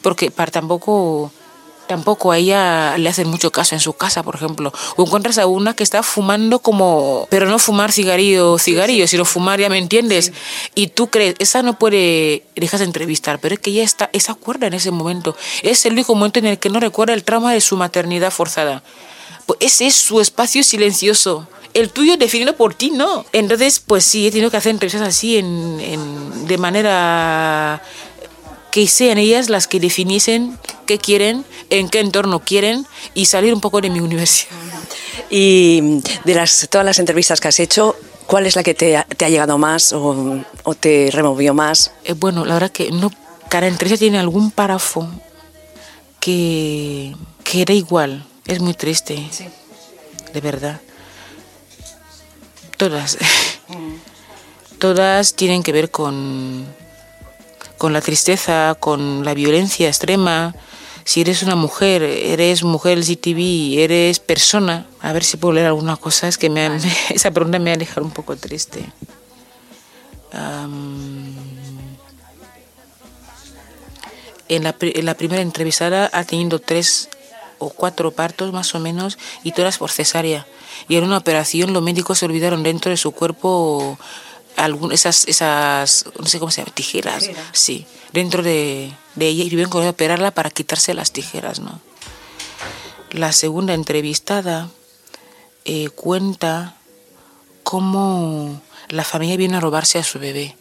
Porque 0.00 0.30
para 0.30 0.50
tampoco 0.50 1.32
tampoco 1.86 2.32
a 2.32 2.38
ella 2.38 2.98
le 2.98 3.08
hacen 3.08 3.28
mucho 3.28 3.50
caso 3.50 3.74
en 3.74 3.80
su 3.80 3.92
casa, 3.92 4.22
por 4.22 4.34
ejemplo. 4.34 4.72
O 4.96 5.04
encuentras 5.04 5.38
a 5.38 5.46
una 5.46 5.74
que 5.74 5.82
está 5.82 6.02
fumando 6.02 6.58
como, 6.58 7.26
pero 7.30 7.46
no 7.46 7.58
fumar 7.58 7.92
cigarrillo, 7.92 8.58
cigarrillo, 8.58 9.06
sino 9.06 9.24
fumar, 9.24 9.60
ya 9.60 9.68
me 9.68 9.78
entiendes. 9.78 10.32
Y 10.74 10.88
tú 10.88 11.08
crees, 11.08 11.34
esa 11.38 11.62
no 11.62 11.78
puede 11.78 12.44
dejarse 12.54 12.84
entrevistar, 12.84 13.38
pero 13.40 13.54
es 13.54 13.60
que 13.60 13.70
ella 13.70 13.84
está, 13.84 14.10
esa 14.12 14.32
acuerda 14.32 14.66
en 14.66 14.74
ese 14.74 14.90
momento. 14.90 15.36
Es 15.62 15.86
el 15.86 15.92
único 15.92 16.14
momento 16.14 16.38
en 16.38 16.46
el 16.46 16.58
que 16.58 16.70
no 16.70 16.80
recuerda 16.80 17.14
el 17.14 17.24
trauma 17.24 17.52
de 17.52 17.60
su 17.60 17.76
maternidad 17.76 18.30
forzada. 18.30 18.82
Pues 19.46 19.58
ese 19.60 19.86
es 19.86 19.94
su 19.94 20.20
espacio 20.20 20.62
silencioso. 20.64 21.48
El 21.72 21.90
tuyo 21.90 22.16
definido 22.16 22.56
por 22.56 22.74
ti, 22.74 22.90
no. 22.90 23.24
Entonces, 23.32 23.80
pues 23.80 24.04
sí, 24.04 24.26
he 24.26 24.30
tenido 24.30 24.50
que 24.50 24.56
hacer 24.56 24.70
entrevistas 24.70 25.06
así 25.06 25.36
en, 25.36 25.78
en 25.80 26.46
de 26.46 26.58
manera 26.58 27.82
que 28.76 28.86
sean 28.86 29.18
ellas 29.18 29.48
las 29.48 29.66
que 29.66 29.80
definiesen 29.80 30.58
qué 30.86 30.98
quieren, 30.98 31.44
en 31.70 31.88
qué 31.88 32.00
entorno 32.00 32.40
quieren 32.40 32.86
y 33.14 33.26
salir 33.26 33.52
un 33.52 33.60
poco 33.60 33.80
de 33.80 33.90
mi 33.90 34.00
universidad. 34.00 34.56
Y 35.30 36.00
de 36.24 36.34
las, 36.34 36.68
todas 36.70 36.84
las 36.84 36.98
entrevistas 36.98 37.40
que 37.40 37.48
has 37.48 37.60
hecho, 37.60 37.96
¿cuál 38.26 38.46
es 38.46 38.56
la 38.56 38.62
que 38.62 38.74
te, 38.74 39.04
te 39.16 39.24
ha 39.24 39.28
llegado 39.28 39.58
más 39.58 39.92
o, 39.92 40.44
o 40.62 40.74
te 40.74 41.10
removió 41.12 41.52
más? 41.52 41.92
Eh, 42.04 42.14
bueno, 42.14 42.44
la 42.44 42.54
verdad 42.54 42.70
que 42.70 42.90
no, 42.90 43.12
cada 43.48 43.66
entrevista 43.66 43.98
tiene 43.98 44.18
algún 44.18 44.50
párrafo 44.50 45.08
que, 46.20 47.14
que 47.44 47.62
era 47.62 47.74
igual. 47.74 48.24
Es 48.46 48.60
muy 48.60 48.74
triste, 48.74 49.28
sí. 49.30 49.46
de 50.32 50.40
verdad. 50.40 50.80
Todas. 52.76 53.18
Todas 54.78 55.34
tienen 55.34 55.62
que 55.62 55.72
ver 55.72 55.90
con 55.90 56.66
con 57.78 57.92
la 57.92 58.00
tristeza, 58.00 58.76
con 58.78 59.24
la 59.24 59.34
violencia 59.34 59.88
extrema. 59.88 60.54
Si 61.06 61.20
eres 61.20 61.44
una 61.44 61.54
mujer, 61.54 62.02
eres 62.02 62.64
mujer 62.64 62.98
LGTB, 62.98 63.78
eres 63.78 64.18
persona, 64.18 64.86
a 65.00 65.12
ver 65.12 65.22
si 65.22 65.36
puedo 65.36 65.54
leer 65.54 65.68
alguna 65.68 65.96
cosa, 65.96 66.26
es 66.26 66.36
que 66.36 66.50
me, 66.50 66.68
esa 67.10 67.30
pregunta 67.30 67.60
me 67.60 67.70
ha 67.72 67.76
dejado 67.76 68.04
un 68.04 68.10
poco 68.10 68.36
triste. 68.36 68.84
en, 74.48 74.64
la, 74.64 74.74
en 74.80 75.04
la 75.06 75.14
primera 75.14 75.42
entrevistada 75.42 76.10
ha 76.12 76.24
tenido 76.24 76.58
tres 76.58 77.08
o 77.58 77.70
cuatro 77.70 78.10
partos 78.10 78.52
más 78.52 78.74
o 78.74 78.80
menos 78.80 79.16
y 79.44 79.52
todas 79.52 79.78
por 79.78 79.92
cesárea. 79.92 80.44
Y 80.88 80.96
en 80.96 81.04
una 81.04 81.18
operación 81.18 81.72
los 81.72 81.84
médicos 81.84 82.18
se 82.18 82.26
olvidaron 82.26 82.64
dentro 82.64 82.90
de 82.90 82.96
su 82.96 83.12
cuerpo 83.12 83.96
esas, 84.92 85.26
esas, 85.28 86.06
no 86.18 86.26
sé 86.26 86.38
cómo 86.38 86.50
se 86.50 86.62
llama, 86.62 86.72
tijeras, 86.74 87.30
sí, 87.52 87.86
dentro 88.12 88.42
de, 88.42 88.92
de 89.14 89.26
ella 89.26 89.44
y 89.44 89.50
tuvieron 89.50 89.70
que 89.70 89.78
operarla 89.78 90.30
para 90.30 90.50
quitarse 90.50 90.94
las 90.94 91.12
tijeras, 91.12 91.60
¿no? 91.60 91.80
La 93.10 93.32
segunda 93.32 93.74
entrevistada 93.74 94.68
eh, 95.64 95.88
cuenta 95.90 96.76
cómo 97.62 98.60
la 98.88 99.04
familia 99.04 99.36
vino 99.36 99.56
a 99.56 99.60
robarse 99.60 99.98
a 99.98 100.04
su 100.04 100.18
bebé. 100.18 100.56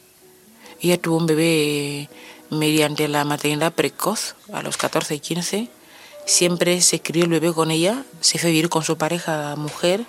Ella 0.82 1.00
tuvo 1.00 1.18
un 1.18 1.25
bebé 1.25 2.10
mediante 2.50 3.08
la 3.08 3.24
maternidad 3.24 3.74
precoz, 3.74 4.36
a 4.52 4.62
los 4.62 4.78
14 4.78 5.16
y 5.16 5.20
15. 5.20 5.70
Siempre 6.25 6.82
se 6.82 7.02
crió 7.02 7.25
el 7.25 7.30
bebé 7.30 7.54
con 7.54 7.72
ella, 7.72 8.04
se 8.20 8.40
fue 8.40 8.50
a 8.50 8.52
vivir 8.52 8.70
con 8.70 8.84
su 8.84 8.98
pareja 8.98 9.56
mujer 9.56 10.06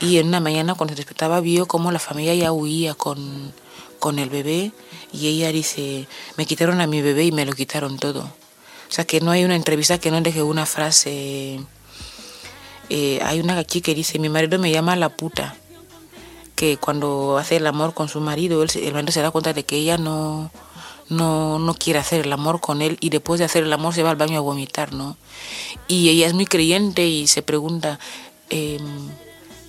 y 0.00 0.18
en 0.18 0.28
una 0.28 0.40
mañana 0.40 0.74
cuando 0.74 0.94
se 0.94 0.98
despertaba 0.98 1.40
vio 1.40 1.66
cómo 1.66 1.92
la 1.92 1.98
familia 1.98 2.34
ya 2.34 2.52
huía 2.52 2.94
con, 2.94 3.52
con 3.98 4.18
el 4.18 4.28
bebé 4.28 4.72
y 5.12 5.28
ella 5.28 5.52
dice, 5.52 6.06
me 6.36 6.46
quitaron 6.46 6.80
a 6.80 6.86
mi 6.86 7.00
bebé 7.00 7.24
y 7.24 7.32
me 7.32 7.46
lo 7.46 7.52
quitaron 7.52 7.98
todo. 7.98 8.20
O 8.22 8.92
sea 8.92 9.04
que 9.04 9.20
no 9.20 9.30
hay 9.30 9.44
una 9.44 9.56
entrevista 9.56 9.98
que 9.98 10.10
no 10.10 10.20
deje 10.20 10.42
una 10.42 10.66
frase. 10.66 11.60
Eh, 12.90 13.20
hay 13.22 13.40
una 13.40 13.58
aquí 13.58 13.80
que 13.80 13.94
dice, 13.94 14.18
mi 14.18 14.28
marido 14.28 14.58
me 14.58 14.70
llama 14.70 14.96
la 14.96 15.08
puta. 15.08 15.56
Que 16.54 16.76
cuando 16.76 17.38
hace 17.38 17.56
el 17.56 17.66
amor 17.66 17.94
con 17.94 18.08
su 18.08 18.20
marido, 18.20 18.62
el 18.62 18.92
marido 18.92 19.12
se 19.12 19.22
da 19.22 19.30
cuenta 19.30 19.52
de 19.52 19.64
que 19.64 19.76
ella 19.76 19.98
no, 19.98 20.50
no, 21.08 21.58
no 21.58 21.74
quiere 21.74 21.98
hacer 21.98 22.26
el 22.26 22.32
amor 22.32 22.60
con 22.60 22.82
él 22.82 22.96
y 23.00 23.10
después 23.10 23.38
de 23.38 23.46
hacer 23.46 23.64
el 23.64 23.72
amor 23.72 23.94
se 23.94 24.02
va 24.02 24.10
al 24.10 24.16
baño 24.16 24.38
a 24.38 24.42
vomitar, 24.42 24.92
¿no? 24.92 25.16
Y 25.88 26.08
ella 26.10 26.26
es 26.26 26.34
muy 26.34 26.46
creyente 26.46 27.06
y 27.06 27.26
se 27.26 27.42
pregunta, 27.42 27.98
eh, 28.50 28.78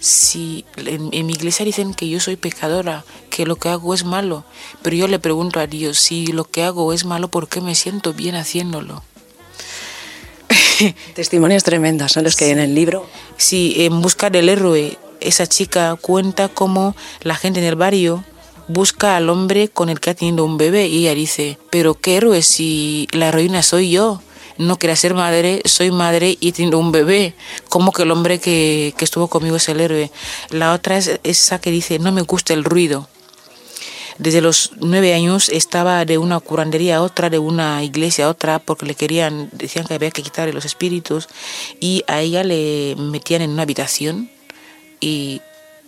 si 0.05 0.65
en, 0.77 1.09
mi 1.09 1.33
iglesia 1.33 1.65
dicen 1.65 1.95
que 1.95 2.07
yo 2.07 2.19
soy 2.19 2.35
pecadora, 2.35 3.03
que 3.31 3.47
lo 3.47 3.55
que 3.55 3.69
hago 3.69 3.91
es 3.95 4.05
malo, 4.05 4.45
pero 4.83 4.95
yo 4.95 5.07
le 5.07 5.17
pregunto 5.17 5.59
a 5.59 5.65
Dios, 5.65 5.97
si 5.97 6.27
lo 6.27 6.43
que 6.43 6.63
hago 6.63 6.93
es 6.93 7.05
malo, 7.05 7.29
¿por 7.29 7.47
qué 7.47 7.59
me 7.59 7.73
siento 7.73 8.13
bien 8.13 8.35
haciéndolo? 8.35 9.01
Testimonios 11.15 11.63
tremendos 11.63 12.11
son 12.11 12.23
los 12.23 12.35
que 12.35 12.45
hay 12.45 12.51
en 12.51 12.59
el 12.59 12.75
libro. 12.75 13.07
Sí, 13.37 13.73
en 13.79 13.99
busca 13.99 14.29
del 14.29 14.49
héroe. 14.49 14.99
esa 15.21 15.47
chica 15.47 15.95
cuenta 15.99 16.49
cómo 16.49 16.95
la 17.21 17.33
gente 17.33 17.59
en 17.59 17.65
el 17.65 17.75
barrio 17.75 18.23
busca 18.67 19.17
al 19.17 19.31
hombre 19.31 19.69
con 19.69 19.89
el 19.89 19.99
que 19.99 20.11
ha 20.11 20.13
tenido 20.13 20.45
un 20.45 20.57
bebé 20.57 20.85
y 20.85 20.99
ella 20.99 21.15
dice, 21.15 21.57
pero 21.71 21.95
qué 21.95 22.17
héroe 22.17 22.43
si 22.43 23.07
la 23.11 23.29
heroína 23.29 23.63
soy 23.63 23.89
yo. 23.89 24.21
No 24.57 24.77
quería 24.77 24.95
ser 24.95 25.13
madre, 25.13 25.61
soy 25.65 25.91
madre 25.91 26.37
y 26.39 26.49
he 26.49 26.51
tenido 26.51 26.79
un 26.79 26.91
bebé. 26.91 27.33
¿Cómo 27.69 27.91
que 27.91 28.03
el 28.03 28.11
hombre 28.11 28.39
que, 28.39 28.93
que 28.97 29.05
estuvo 29.05 29.27
conmigo 29.27 29.57
es 29.57 29.67
el 29.69 29.81
héroe? 29.81 30.11
La 30.49 30.73
otra 30.73 30.97
es 30.97 31.19
esa 31.23 31.59
que 31.59 31.71
dice, 31.71 31.99
no 31.99 32.11
me 32.11 32.21
gusta 32.21 32.53
el 32.53 32.63
ruido. 32.63 33.07
Desde 34.17 34.39
los 34.39 34.71
nueve 34.79 35.13
años 35.13 35.49
estaba 35.49 36.05
de 36.05 36.17
una 36.17 36.39
curandería 36.39 36.97
a 36.97 37.01
otra, 37.01 37.29
de 37.29 37.37
una 37.37 37.83
iglesia 37.83 38.25
a 38.25 38.29
otra, 38.29 38.59
porque 38.59 38.85
le 38.85 38.95
querían, 38.95 39.49
decían 39.51 39.85
que 39.85 39.93
había 39.93 40.11
que 40.11 40.23
quitarle 40.23 40.53
los 40.53 40.63
espíritus, 40.63 41.27
y 41.81 42.03
a 42.07 42.21
ella 42.21 42.45
le 42.45 42.95
metían 42.97 43.41
en 43.41 43.51
una 43.51 43.63
habitación 43.63 44.29
y 45.01 45.41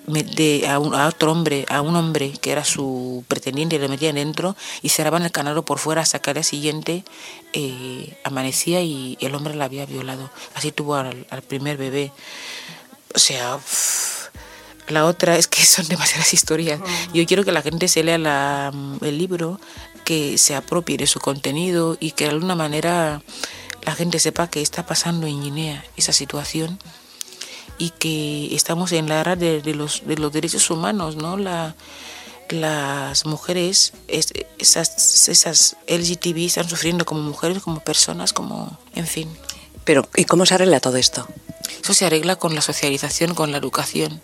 de, 0.08 0.66
a, 0.68 0.80
otro 0.80 1.32
hombre, 1.32 1.66
a 1.70 1.82
un 1.82 1.96
hombre 1.96 2.32
que 2.32 2.52
era 2.52 2.64
su 2.64 3.26
pretendiente, 3.28 3.78
le 3.78 3.90
metían 3.90 4.16
dentro 4.16 4.56
y 4.82 4.90
cerraban 4.90 5.24
el 5.24 5.32
canal 5.32 5.62
por 5.64 5.80
fuera 5.80 6.02
hasta 6.02 6.20
que 6.20 6.30
al 6.30 6.36
día 6.36 6.44
siguiente 6.44 7.04
eh, 7.54 8.18
amanecía 8.24 8.82
y 8.82 9.18
el 9.20 9.36
hombre 9.36 9.56
la 9.56 9.66
había 9.66 9.86
violado. 9.86 10.30
Así 10.56 10.72
tuvo 10.72 10.96
al, 10.96 11.26
primer 11.48 11.78
bebé. 11.78 12.12
O 13.14 13.20
sea, 13.20 13.60
la 14.88 15.06
otra 15.06 15.36
es 15.38 15.48
que 15.48 15.64
son 15.66 15.88
demasiadas 15.88 16.34
historias. 16.34 16.80
Yo 17.14 17.26
quiero 17.26 17.44
que 17.44 17.52
la 17.52 17.62
gente 17.62 17.88
se 17.90 18.04
lea 18.04 18.18
la, 18.18 18.72
el 19.02 19.18
libro, 19.18 19.60
que 20.06 20.38
se 20.38 20.56
apropie 20.56 20.98
de 20.98 21.08
su 21.08 21.20
contenido 21.20 21.98
y 22.00 22.12
que 22.12 22.24
de 22.24 22.30
alguna 22.32 22.56
manera 22.56 23.22
la 23.86 23.94
gente 23.94 24.20
sepa 24.20 24.50
que 24.50 24.62
está 24.62 24.86
pasando 24.86 25.28
en 25.28 25.42
Guinea 25.42 25.84
esa 25.98 26.14
situación 26.14 26.80
y 27.78 27.92
que 27.92 28.56
estamos 28.56 28.92
en 28.92 29.10
la 29.10 29.22
era 29.22 29.36
de, 29.36 29.62
los, 29.74 30.06
de 30.06 30.18
los 30.18 30.32
derechos 30.32 30.70
humanos, 30.70 31.16
¿no? 31.16 31.38
La, 31.38 31.76
las 32.50 33.26
mujeres, 33.26 33.94
esas, 34.08 35.28
esas 35.28 35.78
LGTB 35.88 36.46
están 36.46 36.70
sufriendo 36.70 37.06
como 37.06 37.22
mujeres, 37.22 37.62
como 37.62 37.80
personas, 37.82 38.34
como, 38.34 38.78
en 38.96 39.08
fin. 39.08 39.30
Pero, 39.84 40.08
¿y 40.16 40.26
cómo 40.26 40.46
se 40.46 40.56
arregla 40.56 40.80
todo 40.80 40.98
esto? 40.98 41.28
Eso 41.82 41.94
se 41.94 42.06
arregla 42.06 42.36
con 42.38 42.56
la 42.56 42.62
socialización, 42.62 43.36
con 43.36 43.52
la 43.52 43.58
educación, 43.58 44.22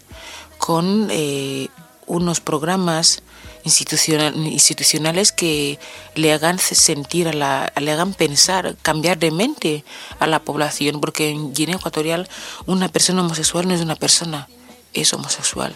con 0.57 1.07
eh, 1.11 1.69
unos 2.07 2.39
programas 2.39 3.23
institucionales 3.63 5.31
que 5.31 5.79
le 6.15 6.33
hagan 6.33 6.59
sentir, 6.59 7.27
a 7.27 7.33
la, 7.33 7.73
le 7.79 7.91
hagan 7.91 8.13
pensar, 8.13 8.75
cambiar 8.81 9.17
de 9.19 9.31
mente 9.31 9.83
a 10.19 10.27
la 10.27 10.39
población, 10.39 10.99
porque 10.99 11.29
en 11.29 11.53
Guinea 11.53 11.77
Ecuatorial 11.77 12.27
una 12.65 12.89
persona 12.89 13.21
homosexual 13.21 13.67
no 13.67 13.73
es 13.73 13.81
una 13.81 13.95
persona, 13.95 14.49
es 14.93 15.13
homosexual. 15.13 15.75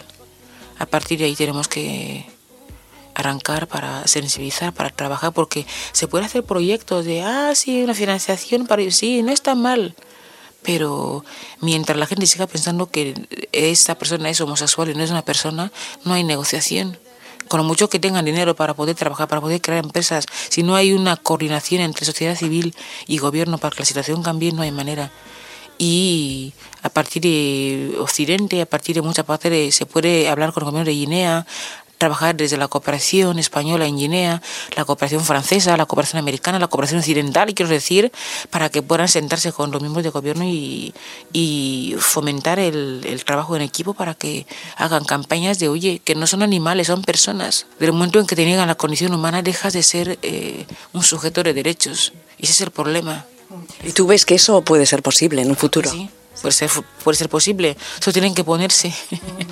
A 0.78 0.86
partir 0.86 1.18
de 1.18 1.24
ahí 1.24 1.34
tenemos 1.34 1.66
que 1.66 2.26
arrancar 3.14 3.66
para 3.66 4.06
sensibilizar, 4.06 4.72
para 4.72 4.90
trabajar, 4.90 5.32
porque 5.32 5.66
se 5.92 6.06
puede 6.06 6.26
hacer 6.26 6.44
proyectos 6.44 7.04
de, 7.04 7.22
ah, 7.22 7.52
sí, 7.54 7.82
una 7.82 7.94
financiación 7.94 8.66
para... 8.66 8.88
Sí, 8.92 9.22
no 9.22 9.32
está 9.32 9.56
mal, 9.56 9.96
pero 10.62 11.24
mientras 11.60 11.98
la 11.98 12.06
gente 12.06 12.26
siga 12.26 12.46
pensando 12.46 12.90
que 12.90 13.14
esta 13.52 13.96
persona 13.96 14.30
es 14.30 14.40
homosexual 14.40 14.90
y 14.90 14.94
no 14.94 15.02
es 15.02 15.10
una 15.10 15.24
persona, 15.24 15.72
no 16.04 16.14
hay 16.14 16.24
negociación 16.24 16.98
con 17.48 17.58
lo 17.58 17.64
mucho 17.64 17.88
que 17.88 17.98
tengan 17.98 18.24
dinero 18.24 18.54
para 18.54 18.74
poder 18.74 18.94
trabajar, 18.94 19.26
para 19.26 19.40
poder 19.40 19.60
crear 19.60 19.82
empresas, 19.82 20.26
si 20.48 20.62
no 20.62 20.76
hay 20.76 20.92
una 20.92 21.16
coordinación 21.16 21.80
entre 21.80 22.04
sociedad 22.04 22.36
civil 22.36 22.74
y 23.06 23.18
gobierno 23.18 23.58
para 23.58 23.74
que 23.74 23.82
la 23.82 23.86
situación 23.86 24.22
cambie, 24.22 24.52
no 24.52 24.62
hay 24.62 24.70
manera. 24.70 25.10
Y 25.78 26.52
a 26.82 26.90
partir 26.90 27.22
de 27.22 27.94
Occidente, 27.98 28.60
a 28.60 28.66
partir 28.66 28.96
de 28.96 29.02
muchas 29.02 29.24
partes, 29.24 29.74
se 29.74 29.86
puede 29.86 30.28
hablar 30.28 30.52
con 30.52 30.62
el 30.62 30.70
gobierno 30.70 30.84
de 30.84 30.94
Guinea, 30.94 31.46
trabajar 31.98 32.36
desde 32.36 32.56
la 32.56 32.68
cooperación 32.68 33.38
española 33.38 33.86
en 33.86 33.96
Guinea, 33.96 34.40
la 34.76 34.84
cooperación 34.84 35.24
francesa, 35.24 35.76
la 35.76 35.86
cooperación 35.86 36.20
americana, 36.20 36.58
la 36.58 36.68
cooperación 36.68 37.00
occidental, 37.00 37.52
quiero 37.54 37.70
decir, 37.70 38.12
para 38.50 38.70
que 38.70 38.82
puedan 38.82 39.08
sentarse 39.08 39.52
con 39.52 39.70
los 39.70 39.82
miembros 39.82 40.04
de 40.04 40.10
gobierno 40.10 40.44
y, 40.44 40.94
y 41.32 41.96
fomentar 41.98 42.58
el, 42.58 43.02
el, 43.04 43.24
trabajo 43.24 43.56
en 43.56 43.62
equipo 43.62 43.94
para 43.94 44.14
que 44.14 44.46
hagan 44.76 45.04
campañas 45.04 45.58
de, 45.58 45.68
oye, 45.68 46.00
que 46.02 46.14
no 46.14 46.26
son 46.26 46.42
animales, 46.42 46.86
son 46.86 47.02
personas. 47.02 47.66
Del 47.80 47.92
momento 47.92 48.20
en 48.20 48.26
que 48.26 48.36
te 48.36 48.44
niegan 48.44 48.68
la 48.68 48.76
condición 48.76 49.12
humana, 49.12 49.42
dejas 49.42 49.72
de 49.72 49.82
ser 49.82 50.18
eh, 50.22 50.66
un 50.92 51.02
sujeto 51.02 51.42
de 51.42 51.52
derechos. 51.52 52.12
Y 52.38 52.44
ese 52.44 52.52
es 52.52 52.60
el 52.60 52.70
problema. 52.70 53.26
¿Y 53.82 53.92
tú 53.92 54.06
ves 54.06 54.24
que 54.24 54.36
eso 54.36 54.62
puede 54.62 54.86
ser 54.86 55.02
posible 55.02 55.42
en 55.42 55.50
un 55.50 55.56
futuro? 55.56 55.90
Sí, 55.90 56.08
puede 56.40 56.52
ser, 56.52 56.70
puede 57.02 57.18
ser 57.18 57.28
posible. 57.28 57.76
Eso 58.00 58.12
tienen 58.12 58.34
que 58.34 58.44
ponerse. 58.44 58.94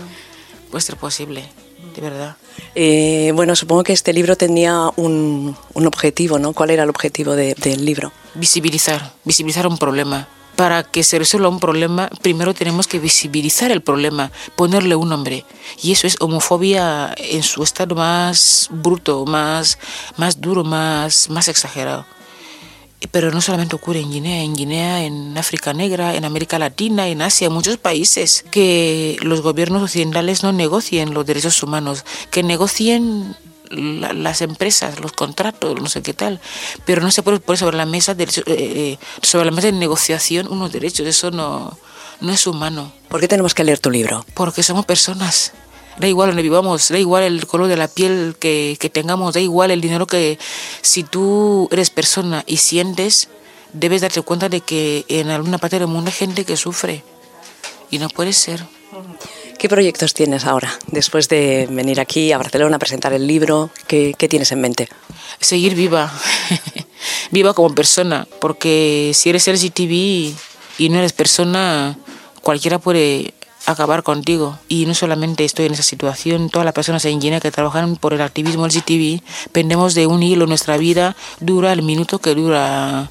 puede 0.71 0.83
ser 0.83 0.97
posible 0.97 1.49
de 1.97 2.03
verdad. 2.03 2.37
Eh, 2.75 3.33
bueno, 3.35 3.57
supongo 3.57 3.83
que 3.83 3.93
este 3.93 4.13
libro 4.13 4.37
tenía 4.37 4.91
un, 4.97 5.57
un 5.73 5.87
objetivo, 5.87 6.39
¿no? 6.39 6.53
¿Cuál 6.53 6.71
era 6.71 6.83
el 6.83 6.91
objetivo 6.91 7.35
de, 7.35 7.55
del 7.55 7.85
libro? 7.85 8.13
Visibilizar, 8.35 9.13
visibilizar 9.25 9.67
un 9.67 9.79
problema. 9.79 10.29
Para 10.57 10.85
que 10.85 11.03
se 11.03 11.19
resuelva 11.19 11.51
un 11.51 11.61
problema, 11.61 12.09
primero 12.23 12.55
tenemos 12.55 12.87
que 12.87 12.99
visibilizar 12.99 13.71
el 13.71 13.83
problema, 13.83 14.33
ponerle 14.57 14.97
un 14.97 15.11
nombre. 15.11 15.45
Y 15.83 15.93
eso 15.93 16.07
es 16.07 16.17
homofobia 16.21 17.15
en 17.19 17.43
su 17.43 17.63
estado 17.63 17.95
más 17.95 18.69
bruto, 18.71 19.27
más, 19.27 19.79
más 20.17 20.41
duro, 20.41 20.65
más, 20.65 21.29
más 21.29 21.49
exagerado. 21.49 22.07
Pero 23.11 23.31
no 23.31 23.41
solamente 23.41 23.77
ocurre 23.77 24.01
en 24.01 24.11
Guinea, 24.11 24.43
en 24.43 24.55
Guinea, 24.55 25.05
en 25.05 25.37
África 25.37 25.75
Negra, 25.75 26.15
en 26.15 26.25
América 26.25 26.59
Latina, 26.59 27.09
en 27.09 27.21
Asia, 27.21 27.49
en 27.49 27.53
muchos 27.53 27.77
países, 27.77 28.45
que 28.51 29.19
los 29.21 29.43
gobiernos 29.43 29.83
occidentales 29.83 30.43
no 30.43 30.53
negocien 30.53 31.13
los 31.13 31.27
derechos 31.27 31.63
humanos, 31.63 32.05
que 32.31 32.43
negocien 32.43 33.37
las 33.71 34.43
empresas, 34.43 35.01
los 35.01 35.13
contratos, 35.13 35.81
no 35.81 35.89
sé 35.89 36.03
qué 36.03 36.15
tal, 36.15 36.41
pero 36.85 37.03
no 37.03 37.11
se 37.11 37.23
puede 37.23 37.41
poner 37.41 37.59
sobre 37.59 37.77
la 37.77 37.87
mesa 37.87 38.15
de, 38.15 38.25
eh, 38.25 38.29
eh, 38.47 38.99
sobre 39.23 39.47
la 39.47 39.51
mesa 39.51 39.67
de 39.67 39.73
negociación 39.73 40.49
unos 40.49 40.73
derechos, 40.73 41.07
eso 41.07 41.31
no, 41.31 41.77
no 42.21 42.33
es 42.33 42.47
humano. 42.47 42.93
¿Por 43.09 43.21
qué 43.21 43.29
tenemos 43.29 43.55
que 43.55 43.65
leer 43.65 43.79
tu 43.79 43.91
libro? 43.91 44.25
Porque 44.35 44.63
somos 44.63 44.87
personas 44.87 45.53
da 45.99 46.09
igual 46.09 46.29
donde 46.29 46.43
vivamos, 46.43 46.89
da 46.89 46.99
igual 46.99 47.23
el 47.23 47.47
color 47.47 47.69
de 47.69 47.77
la 47.77 47.89
piel 47.89 48.37
que, 48.39 48.77
que, 48.79 48.91
tengamos, 48.91 49.35
da 49.35 49.41
igual 49.41 49.71
el 49.71 49.81
dinero 49.81 50.07
que 50.07 50.39
si 50.83 51.03
tú 51.03 51.69
eres 51.71 51.91
persona 51.91 52.45
y 52.47 52.59
sientes, 52.59 53.29
debes 53.73 54.03
darte 54.03 54.23
cuenta 54.23 54.49
de 54.49 54.61
que 54.61 55.05
en 55.09 55.31
alguna 55.31 55.59
parte 55.59 55.79
del 55.79 55.89
mundo 55.89 56.11
hay 56.11 56.17
gente 56.17 56.45
que 56.45 56.57
sufre 56.57 57.03
y 57.91 57.99
no 57.99 58.09
puede 58.09 58.33
ser. 58.33 58.65
¿Qué 59.59 59.69
proyectos 59.71 60.13
tienes 60.13 60.45
ahora, 60.45 60.71
después 60.89 61.29
de 61.29 61.67
venir 61.71 61.99
aquí 61.99 62.31
a 62.33 62.39
Barcelona 62.39 62.77
a 62.77 62.79
presentar 62.79 63.13
el 63.15 63.27
libro? 63.27 63.71
¿Qué, 63.87 64.15
qué 64.19 64.29
tienes 64.29 64.53
en 64.53 64.61
mente? 64.61 64.89
Seguir 65.41 65.75
viva, 65.75 66.13
viva 67.31 67.55
como 67.55 67.75
persona, 67.75 68.29
porque 68.41 69.13
si 69.15 69.31
eres 69.31 69.47
LGTB 69.49 70.35
y 70.79 70.89
no 70.91 70.99
eres 70.99 71.13
persona, 71.15 71.97
cualquiera 72.43 72.79
puede 72.79 73.33
acabar 73.67 74.03
contigo. 74.03 74.59
Y 74.69 74.87
no 74.87 74.95
solamente 74.95 75.45
estoy 75.45 75.67
en 75.67 75.73
esa 75.73 75.83
situación, 75.83 76.49
todas 76.51 76.65
las 76.65 76.75
personas 76.75 77.05
en 77.05 77.21
Guinea 77.21 77.41
que 77.41 77.51
trabajan 77.51 77.97
por 77.97 78.15
el 78.15 78.23
activismo 78.23 78.67
LGTB, 78.67 79.21
pendemos 79.53 79.95
de 79.95 80.07
un 80.07 80.23
hilo, 80.23 80.47
nuestra 80.47 80.77
vida 80.77 81.17
dura 81.41 81.73
el 81.73 81.83
minuto 81.83 82.19
que 82.19 82.35
dura 82.35 83.11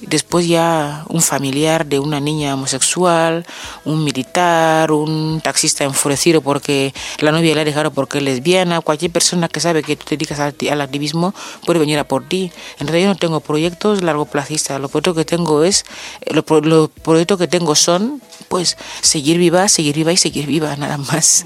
Después 0.00 0.46
ya 0.46 1.04
un 1.08 1.22
familiar 1.22 1.84
de 1.86 1.98
una 1.98 2.20
niña 2.20 2.54
homosexual, 2.54 3.44
un 3.84 4.04
militar, 4.04 4.92
un 4.92 5.40
taxista 5.42 5.84
enfurecido 5.84 6.40
porque 6.40 6.94
la 7.18 7.32
novia 7.32 7.54
le 7.54 7.62
ha 7.62 7.64
dejado 7.64 7.90
porque 7.90 8.18
es 8.18 8.24
lesbiana, 8.24 8.80
cualquier 8.80 9.10
persona 9.10 9.48
que 9.48 9.60
sabe 9.60 9.82
que 9.82 9.96
tú 9.96 10.04
te 10.04 10.16
dedicas 10.16 10.38
al 10.38 10.80
activismo 10.80 11.34
puede 11.66 11.80
venir 11.80 11.98
a 11.98 12.04
por 12.04 12.28
ti. 12.28 12.52
En 12.78 12.86
realidad 12.86 13.08
yo 13.08 13.14
no 13.14 13.18
tengo 13.18 13.40
proyectos 13.40 14.02
largo 14.02 14.26
plazistas, 14.26 14.80
los 14.80 14.90
proyectos 14.90 15.16
que 15.16 15.24
tengo 15.24 15.64
es, 15.64 15.84
los, 16.30 16.44
los 16.64 16.90
proyectos 16.90 17.38
que 17.38 17.48
tengo 17.48 17.74
son 17.74 18.22
pues 18.48 18.76
seguir 19.02 19.38
viva, 19.38 19.68
seguir 19.68 19.96
viva 19.96 20.12
y 20.12 20.16
seguir 20.16 20.46
viva, 20.46 20.76
nada 20.78 20.96
más 20.96 21.44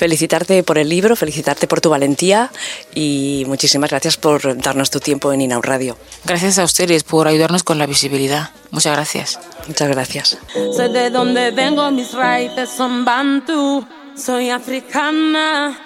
felicitarte 0.00 0.62
por 0.62 0.78
el 0.78 0.88
libro, 0.88 1.14
felicitarte 1.14 1.66
por 1.66 1.82
tu 1.82 1.90
valentía 1.90 2.50
y 2.94 3.44
muchísimas 3.46 3.90
gracias 3.90 4.16
por 4.16 4.56
darnos 4.56 4.88
tu 4.88 4.98
tiempo 4.98 5.30
en 5.30 5.42
Inau 5.42 5.60
Radio. 5.60 5.98
Gracias 6.24 6.58
a 6.58 6.64
ustedes 6.64 7.04
por 7.04 7.28
ayudarnos 7.28 7.64
con 7.64 7.76
la 7.76 7.84
visibilidad. 7.84 8.48
Muchas 8.70 8.94
gracias. 8.94 9.38
Muchas 9.68 9.88
gracias. 9.90 10.38
Soy 10.74 10.90
de 10.90 11.10
donde 11.10 11.50
vengo, 11.50 11.90
mis 11.90 12.14
raíces 12.14 12.70
son 12.70 13.04
bantu, 13.04 13.86
soy 14.16 14.48
africana. 14.48 15.78